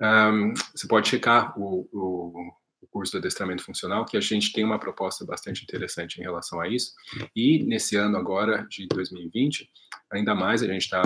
[0.00, 2.52] Um, você pode checar o, o,
[2.82, 6.60] o curso de adestramento funcional, que a gente tem uma proposta bastante interessante em relação
[6.60, 6.92] a isso.
[7.34, 9.70] E nesse ano agora de 2020,
[10.10, 11.02] ainda mais a gente está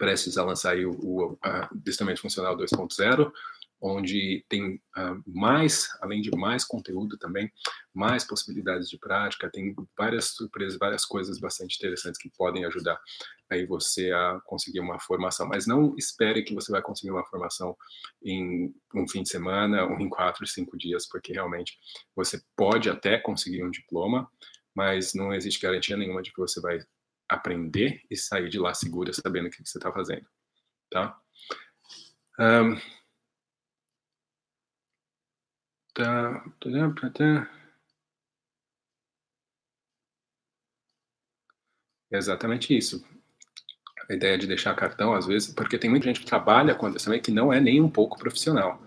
[0.00, 3.30] prestes a lançar o, o Adestramento Funcional 2.0,
[3.82, 7.52] onde tem uh, mais, além de mais conteúdo também,
[7.92, 12.98] mais possibilidades de prática, tem várias surpresas, várias coisas bastante interessantes que podem ajudar
[13.50, 15.46] aí você a conseguir uma formação.
[15.46, 17.76] Mas não espere que você vai conseguir uma formação
[18.22, 21.78] em um fim de semana ou em quatro, cinco dias, porque realmente
[22.16, 24.30] você pode até conseguir um diploma,
[24.74, 26.80] mas não existe garantia nenhuma de que você vai
[27.30, 30.26] aprender e sair de lá segura, sabendo o que você está fazendo,
[30.90, 31.18] tá?
[32.38, 32.76] Um,
[35.94, 37.50] tá, tá, tá,
[42.12, 43.04] É exatamente isso.
[44.08, 47.24] A ideia de deixar cartão, às vezes, porque tem muita gente que trabalha com adestramento
[47.24, 48.82] que não é nem um pouco profissional.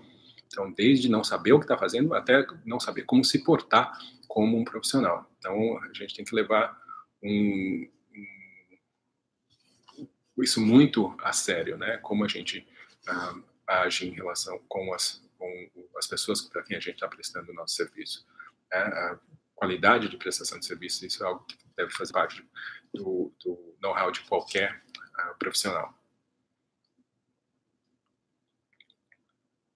[0.46, 4.58] Então, desde não saber o que está fazendo até não saber como se portar como
[4.58, 5.32] um profissional.
[5.38, 6.78] Então, a gente tem que levar
[7.24, 7.89] um,
[10.42, 11.98] isso muito a sério, né?
[11.98, 12.68] Como a gente
[13.08, 17.52] uh, age em relação com as, com as pessoas para quem a gente está prestando
[17.52, 18.26] o nosso serviço.
[18.74, 19.20] Uh,
[19.56, 22.44] qualidade de prestação de serviço, isso é algo que deve fazer parte
[22.94, 25.94] do, do know-how de qualquer uh, profissional.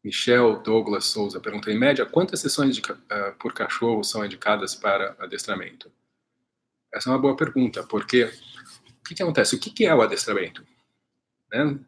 [0.03, 5.15] Michel Douglas Souza pergunta: em média, quantas sessões de, uh, por cachorro são indicadas para
[5.19, 5.91] adestramento?
[6.93, 8.31] Essa é uma boa pergunta, porque
[9.07, 9.55] que, que acontece?
[9.55, 10.65] O que, que é o adestramento?
[11.51, 11.79] Né?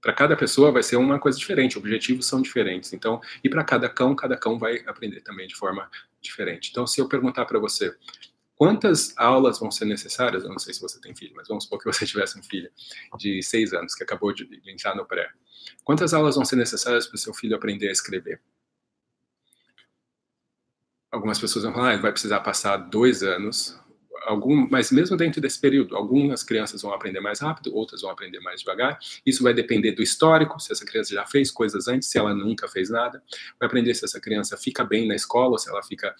[0.00, 2.92] Para cada pessoa vai ser uma coisa diferente, objetivos são diferentes.
[2.92, 6.70] Então, e para cada cão, cada cão vai aprender também de forma diferente.
[6.70, 7.94] Então, se eu perguntar para você
[8.56, 11.78] quantas aulas vão ser necessárias, eu não sei se você tem filho, mas vamos supor
[11.78, 12.70] que você tivesse um filho
[13.18, 15.30] de seis anos que acabou de entrar no pré.
[15.84, 18.40] Quantas aulas vão ser necessárias para o seu filho aprender a escrever?
[21.10, 23.80] Algumas pessoas vão falar, ah, ele vai precisar passar dois anos
[24.22, 28.40] algum, mas mesmo dentro desse período, algumas crianças vão aprender mais rápido, outras vão aprender
[28.40, 28.98] mais devagar.
[29.24, 32.68] Isso vai depender do histórico, se essa criança já fez coisas antes, se ela nunca
[32.68, 33.22] fez nada.
[33.58, 36.14] Vai aprender se essa criança fica bem na escola, se ela fica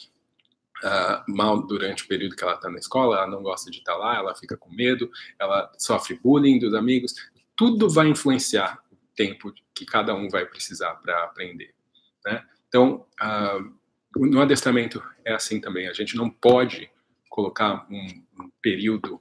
[0.85, 3.93] uh, mal durante o período que ela está na escola, ela não gosta de estar
[3.93, 7.15] tá lá, ela fica com medo, ela sofre bullying dos amigos.
[7.57, 11.75] Tudo vai influenciar o tempo que cada um vai precisar para aprender.
[12.25, 12.43] Né?
[12.69, 13.81] Então, uh,
[14.17, 15.89] no adestramento é assim também.
[15.89, 16.91] A gente não pode
[17.41, 19.21] colocar um, um período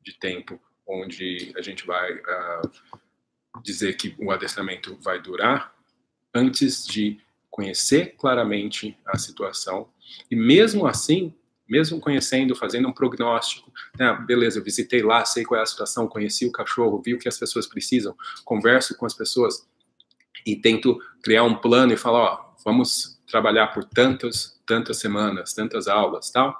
[0.00, 3.00] de tempo onde a gente vai uh,
[3.62, 5.74] dizer que o adestramento vai durar
[6.34, 9.90] antes de conhecer claramente a situação
[10.30, 11.34] e mesmo assim,
[11.68, 16.08] mesmo conhecendo, fazendo um prognóstico, né, beleza, eu visitei lá, sei qual é a situação,
[16.08, 19.68] conheci o cachorro, vi o que as pessoas precisam, converso com as pessoas
[20.46, 25.86] e tento criar um plano e falar, ó, vamos trabalhar por tantas, tantas semanas, tantas
[25.88, 26.56] aulas, tal.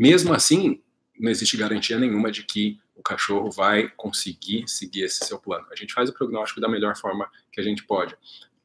[0.00, 0.82] Mesmo assim,
[1.18, 5.66] não existe garantia nenhuma de que o cachorro vai conseguir seguir esse seu plano.
[5.70, 8.16] A gente faz o prognóstico da melhor forma que a gente pode,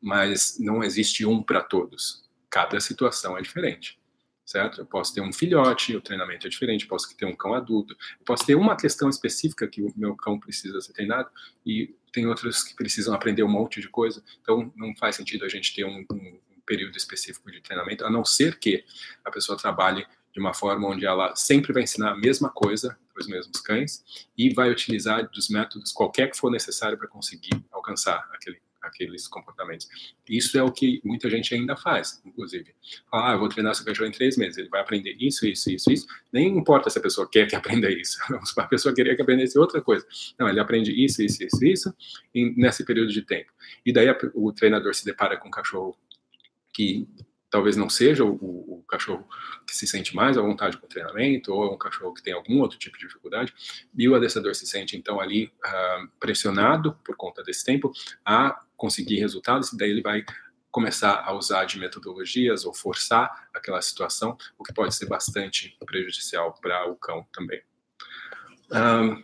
[0.02, 2.24] mas não existe um para todos.
[2.50, 4.00] Cada situação é diferente,
[4.46, 4.80] certo?
[4.80, 8.46] Eu posso ter um filhote, o treinamento é diferente, posso ter um cão adulto, posso
[8.46, 11.30] ter uma questão específica que o meu cão precisa ser treinado
[11.66, 14.24] e tem outros que precisam aprender um monte de coisa.
[14.42, 18.24] Então, não faz sentido a gente ter um, um período específico de treinamento, a não
[18.24, 18.86] ser que
[19.26, 23.22] a pessoa trabalhe de uma forma onde ela sempre vai ensinar a mesma coisa para
[23.22, 24.04] os mesmos cães
[24.38, 29.88] e vai utilizar dos métodos qualquer que for necessário para conseguir alcançar aquele, aqueles comportamentos.
[30.30, 32.76] Isso é o que muita gente ainda faz, inclusive.
[33.10, 35.90] Ah, eu vou treinar seu cachorro em três meses, ele vai aprender isso, isso, isso,
[35.90, 36.06] isso.
[36.34, 38.18] Nem importa se a pessoa quer que aprenda isso.
[38.58, 40.06] A pessoa queria que aprendesse outra coisa.
[40.38, 41.96] Não, ele aprende isso, isso, isso, isso,
[42.34, 43.54] nesse período de tempo.
[43.86, 45.98] E daí o treinador se depara com um cachorro
[46.74, 47.08] que
[47.56, 49.26] talvez não seja o, o, cachorro
[49.66, 52.34] que se sente mais à vontade com o treinamento, ou é um cachorro que tem
[52.34, 53.54] algum outro tipo de dificuldade,
[53.98, 57.94] e o adestrador se sente, então, ali uh, pressionado por conta desse tempo
[58.26, 60.26] a conseguir resultados, e daí ele vai
[60.70, 66.54] começar a usar de metodologias ou forçar aquela situação, o que pode ser bastante prejudicial
[66.62, 67.64] para o cão também.
[68.70, 69.24] Um,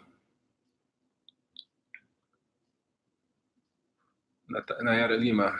[4.81, 5.59] Nayara Lima,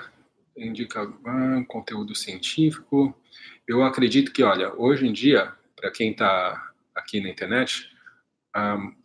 [0.68, 3.16] indica ah, conteúdo científico.
[3.68, 7.90] Eu acredito que, olha, hoje em dia, para quem está aqui na internet,
[8.56, 8.96] um,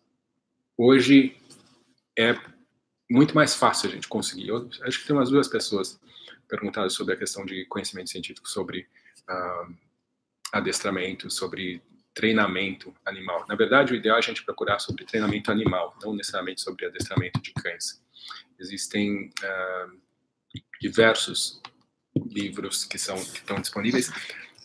[0.77, 1.37] hoje
[2.19, 2.35] é
[3.11, 4.49] muito mais fácil a gente conseguir.
[4.49, 6.01] Eu acho que tem umas duas pessoas
[6.49, 8.87] perguntadas sobre a questão de conhecimento científico, sobre
[10.53, 11.83] adestramento, sobre
[12.15, 13.45] treinamento animal.
[13.49, 17.41] Na verdade, o ideal é a gente procurar sobre treinamento animal, não necessariamente sobre adestramento
[17.41, 18.03] de cães.
[18.59, 20.06] Existem uh,
[20.81, 21.61] diversos
[22.31, 24.11] livros que são que estão disponíveis,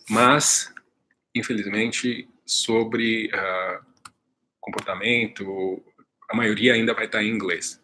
[0.08, 0.72] mas
[1.34, 3.84] infelizmente sobre uh,
[4.60, 5.82] comportamento
[6.30, 7.80] a maioria ainda vai estar em inglês,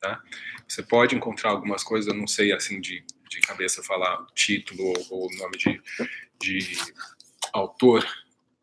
[0.00, 0.22] tá?
[0.66, 5.22] Você pode encontrar algumas coisas, eu não sei assim de, de cabeça falar título ou,
[5.22, 5.82] ou nome de,
[6.40, 6.76] de
[7.52, 8.06] autor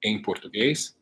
[0.02, 0.97] em português,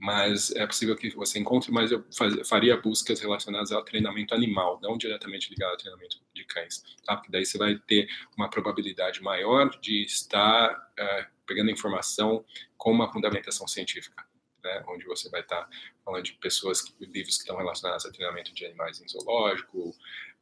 [0.00, 4.80] mas é possível que você encontre, mas eu faz, faria buscas relacionadas ao treinamento animal,
[4.82, 7.16] não diretamente ligado ao treinamento de cães, tá?
[7.16, 12.42] Porque daí você vai ter uma probabilidade maior de estar uh, pegando informação
[12.78, 14.24] com uma fundamentação científica,
[14.64, 14.82] né?
[14.88, 15.68] Onde você vai estar
[16.02, 19.94] falando de pessoas, livros que estão relacionados a treinamento de animais em zoológico,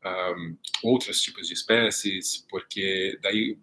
[0.04, 3.59] um, outros tipos de espécies, porque daí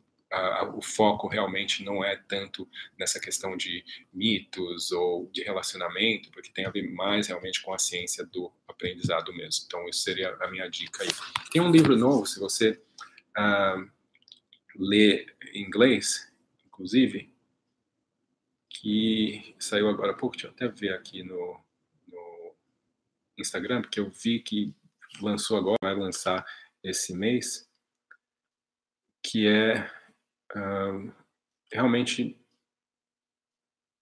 [0.73, 2.67] o foco realmente não é tanto
[2.97, 3.83] nessa questão de
[4.13, 9.33] mitos ou de relacionamento, porque tem a ver mais realmente com a ciência do aprendizado
[9.33, 9.65] mesmo.
[9.65, 11.09] Então, isso seria a minha dica aí.
[11.51, 12.81] Tem um livro novo, se você
[13.37, 13.95] uh,
[14.77, 16.31] em inglês,
[16.65, 17.33] inclusive,
[18.69, 21.59] que saiu agora há pouco, deixa eu até ver aqui no,
[22.07, 22.55] no
[23.37, 24.75] Instagram, porque eu vi que
[25.21, 26.45] lançou agora, vai lançar
[26.83, 27.69] esse mês,
[29.23, 29.89] que é
[31.71, 32.39] realmente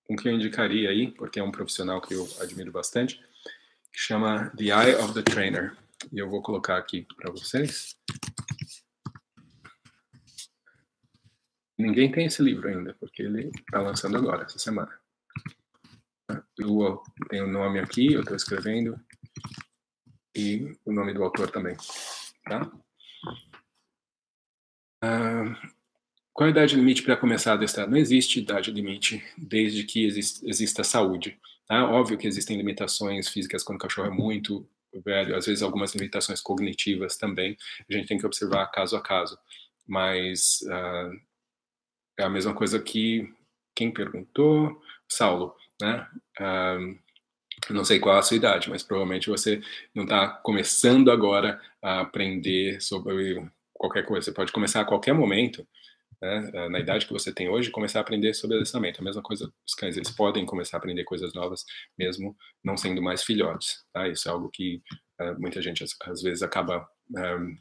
[0.10, 3.18] um que eu indicaria aí, porque é um profissional que eu admiro bastante,
[3.92, 5.78] que chama The Eye of the Trainer.
[6.12, 7.98] E eu vou colocar aqui para vocês.
[11.78, 14.92] Ninguém tem esse livro ainda, porque ele está lançando agora, essa semana.
[16.58, 19.00] Eu tenho o nome aqui, eu estou escrevendo,
[20.36, 21.76] e o nome do autor também.
[22.44, 22.72] Tá?
[25.04, 25.56] Uh,
[26.34, 27.88] qual a idade limite para começar a adestrar?
[27.88, 31.40] Não existe idade limite desde que exista, saúde.
[31.68, 31.88] Tá?
[31.88, 34.68] Óbvio que existem limitações físicas quando o cachorro é muito
[35.06, 37.56] velho, às vezes algumas limitações cognitivas também.
[37.90, 39.38] A gente tem que observar caso a caso.
[39.88, 41.14] Mas uh,
[42.18, 43.32] é a mesma coisa que
[43.76, 44.82] quem perguntou?
[45.08, 46.08] Saulo, né?
[46.40, 47.04] Uh,
[47.70, 49.62] não sei qual a sua idade, mas provavelmente você
[49.94, 54.26] não está começando agora a aprender sobre qualquer coisa.
[54.26, 55.66] Você pode começar a qualquer momento
[56.24, 59.02] né, eh, na idade que você tem hoje, começar a aprender sobre adestramento.
[59.02, 61.66] A mesma coisa, os cães, eles podem começar a aprender coisas novas,
[62.00, 63.84] mesmo não sendo mais filhotes.
[63.92, 64.08] Tá?
[64.08, 64.82] Isso é algo que
[65.20, 66.88] uh, muita gente, às, vezes, acaba...
[67.12, 67.52] Uh,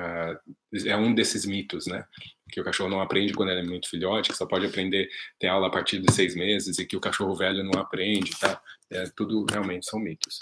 [0.00, 2.06] uh, é um desses mitos, né?
[2.50, 5.48] Que o cachorro não aprende quando ele é muito filhote, que só pode aprender, ter
[5.48, 8.60] aula a partir de seis meses, e que o cachorro velho não aprende, tá?
[8.90, 10.38] É, tudo realmente são mitos.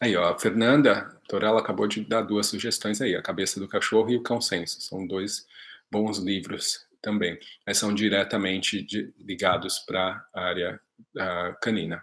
[0.00, 4.10] Aí, ó, a Fernanda Torella acabou de dar duas sugestões aí, A Cabeça do Cachorro
[4.10, 4.80] e O Cão Senso.
[4.80, 5.46] São dois
[5.90, 10.80] bons livros também, mas são diretamente de, ligados para a área
[11.16, 12.02] uh, canina.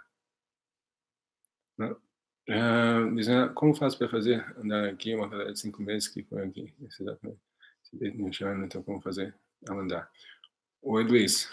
[1.80, 6.74] Uh, como faço para fazer andar aqui uma cadela de cinco meses que foi aqui?
[8.64, 9.36] Então, como fazer
[9.68, 10.10] ela andar?
[10.82, 11.50] Oi, Luiz.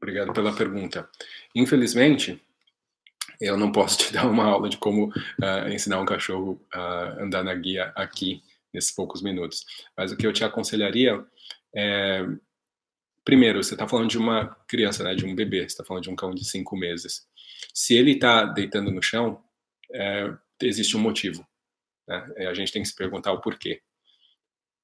[0.00, 1.08] Obrigado pela pergunta.
[1.54, 2.42] Infelizmente,
[3.40, 7.42] eu não posso te dar uma aula de como uh, ensinar um cachorro a andar
[7.44, 9.64] na guia aqui, nesses poucos minutos.
[9.96, 11.24] Mas o que eu te aconselharia
[11.74, 12.24] é.
[13.24, 16.10] Primeiro, você está falando de uma criança, né, de um bebê, você está falando de
[16.10, 17.26] um cão de cinco meses.
[17.72, 19.42] Se ele está deitando no chão,
[19.90, 20.30] é,
[20.60, 21.46] existe um motivo.
[22.06, 22.48] Né?
[22.50, 23.80] A gente tem que se perguntar o porquê.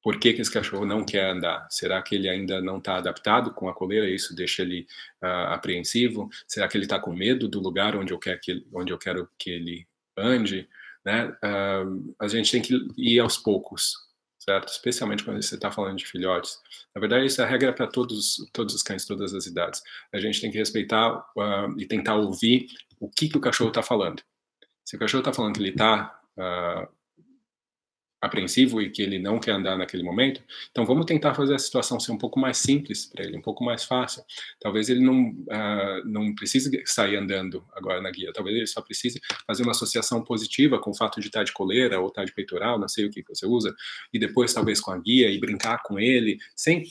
[0.03, 1.67] Por que, que esse cachorro não quer andar?
[1.71, 4.09] Será que ele ainda não está adaptado com a coleira?
[4.09, 4.87] Isso deixa ele
[5.23, 6.31] uh, apreensivo?
[6.47, 8.99] Será que ele está com medo do lugar onde eu quero que ele, onde eu
[8.99, 9.87] quero que ele
[10.17, 10.69] ande?
[11.05, 11.27] Né?
[11.45, 13.95] Uh, a gente tem que ir aos poucos,
[14.39, 14.69] certo?
[14.69, 16.59] Especialmente quando você está falando de filhotes.
[16.95, 19.83] Na verdade, isso é regra para todos, todos os cães, todas as idades.
[20.13, 23.83] A gente tem que respeitar uh, e tentar ouvir o que, que o cachorro está
[23.83, 24.23] falando.
[24.83, 26.19] Se o cachorro está falando que ele está
[28.21, 31.99] apreensivo e que ele não quer andar naquele momento, então vamos tentar fazer a situação
[31.99, 34.23] ser um pouco mais simples para ele, um pouco mais fácil.
[34.61, 39.21] Talvez ele não uh, não precise sair andando agora na guia, talvez ele só precise
[39.47, 42.79] fazer uma associação positiva com o fato de estar de coleira ou estar de peitoral,
[42.79, 43.75] não sei o que você usa,
[44.13, 46.85] e depois talvez com a guia e brincar com ele, sem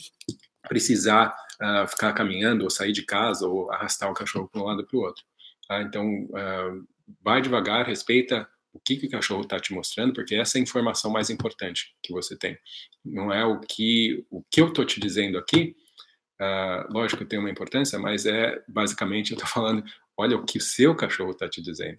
[0.68, 4.84] precisar uh, ficar caminhando ou sair de casa ou arrastar o cachorro para um lado
[4.84, 5.24] para o outro.
[5.68, 5.82] Tá?
[5.82, 6.86] Então, uh,
[7.22, 10.62] vai devagar, respeita o que, que o cachorro está te mostrando, porque essa é a
[10.62, 12.58] informação mais importante que você tem.
[13.04, 15.76] Não é o que, o que eu estou te dizendo aqui,
[16.40, 19.84] uh, lógico tem uma importância, mas é basicamente eu estou falando,
[20.16, 21.98] olha o que o seu cachorro está te dizendo.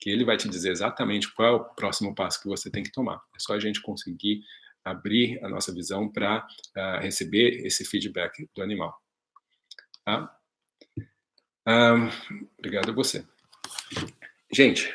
[0.00, 2.92] Que ele vai te dizer exatamente qual é o próximo passo que você tem que
[2.92, 3.16] tomar.
[3.34, 4.42] É só a gente conseguir
[4.84, 8.96] abrir a nossa visão para uh, ah, receber esse feedback do animal.
[10.04, 10.34] Tá?
[11.66, 12.08] Um,
[12.58, 13.26] obrigado a você.
[14.50, 14.94] Gente,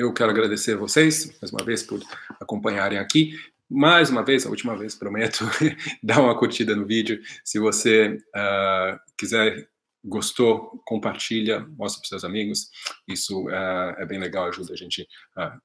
[0.00, 2.00] eu quero agradecer a vocês, mais uma vez, por
[2.40, 3.38] acompanharem aqui.
[3.68, 5.44] Mais uma vez, a última vez, prometo,
[6.02, 7.20] dá uma curtida no vídeo.
[7.44, 9.68] Se você uh, quiser,
[10.02, 12.70] gostou, compartilha, mostra para seus amigos.
[13.06, 15.58] Isso uh, é bem legal, ajuda a gente a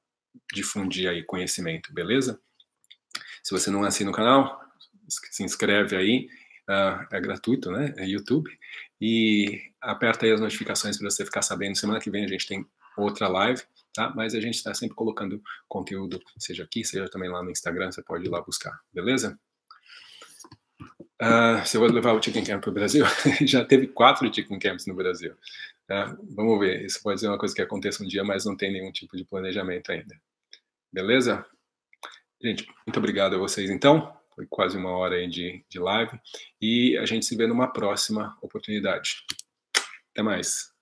[0.53, 2.39] difundir aí conhecimento, beleza?
[3.41, 4.61] Se você não assina o canal,
[5.07, 6.27] se inscreve aí.
[6.69, 7.93] Uh, é gratuito, né?
[7.97, 8.51] É YouTube.
[8.99, 11.77] E aperta aí as notificações para você ficar sabendo.
[11.77, 12.65] Semana que vem a gente tem
[12.97, 13.61] outra live
[13.95, 14.13] tá?
[14.15, 18.03] Mas a gente está sempre colocando conteúdo, seja aqui, seja também lá no Instagram, você
[18.03, 19.39] pode ir lá buscar, beleza?
[21.21, 23.05] Uh, se eu vou levar o Chicken Camp para o Brasil,
[23.47, 25.33] já teve quatro Chicken Camps no Brasil.
[25.87, 26.17] Tá?
[26.35, 28.91] Vamos ver, isso pode ser uma coisa que aconteça um dia, mas não tem nenhum
[28.91, 30.19] tipo de planejamento ainda.
[30.91, 31.45] Beleza?
[32.41, 34.13] Gente, muito obrigado a vocês então.
[34.35, 36.19] Foi quase uma hora aí de, de live.
[36.61, 39.23] E a gente se vê numa próxima oportunidade.
[40.11, 40.74] Até mais.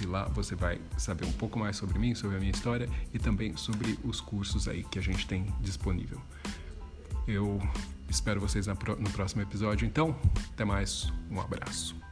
[0.00, 3.18] e lá você vai saber um pouco mais sobre mim, sobre a minha história e
[3.18, 6.20] também sobre os cursos aí que a gente tem disponível.
[7.26, 7.60] Eu
[8.08, 10.16] espero vocês no próximo episódio, então,
[10.52, 12.05] até mais, um abraço.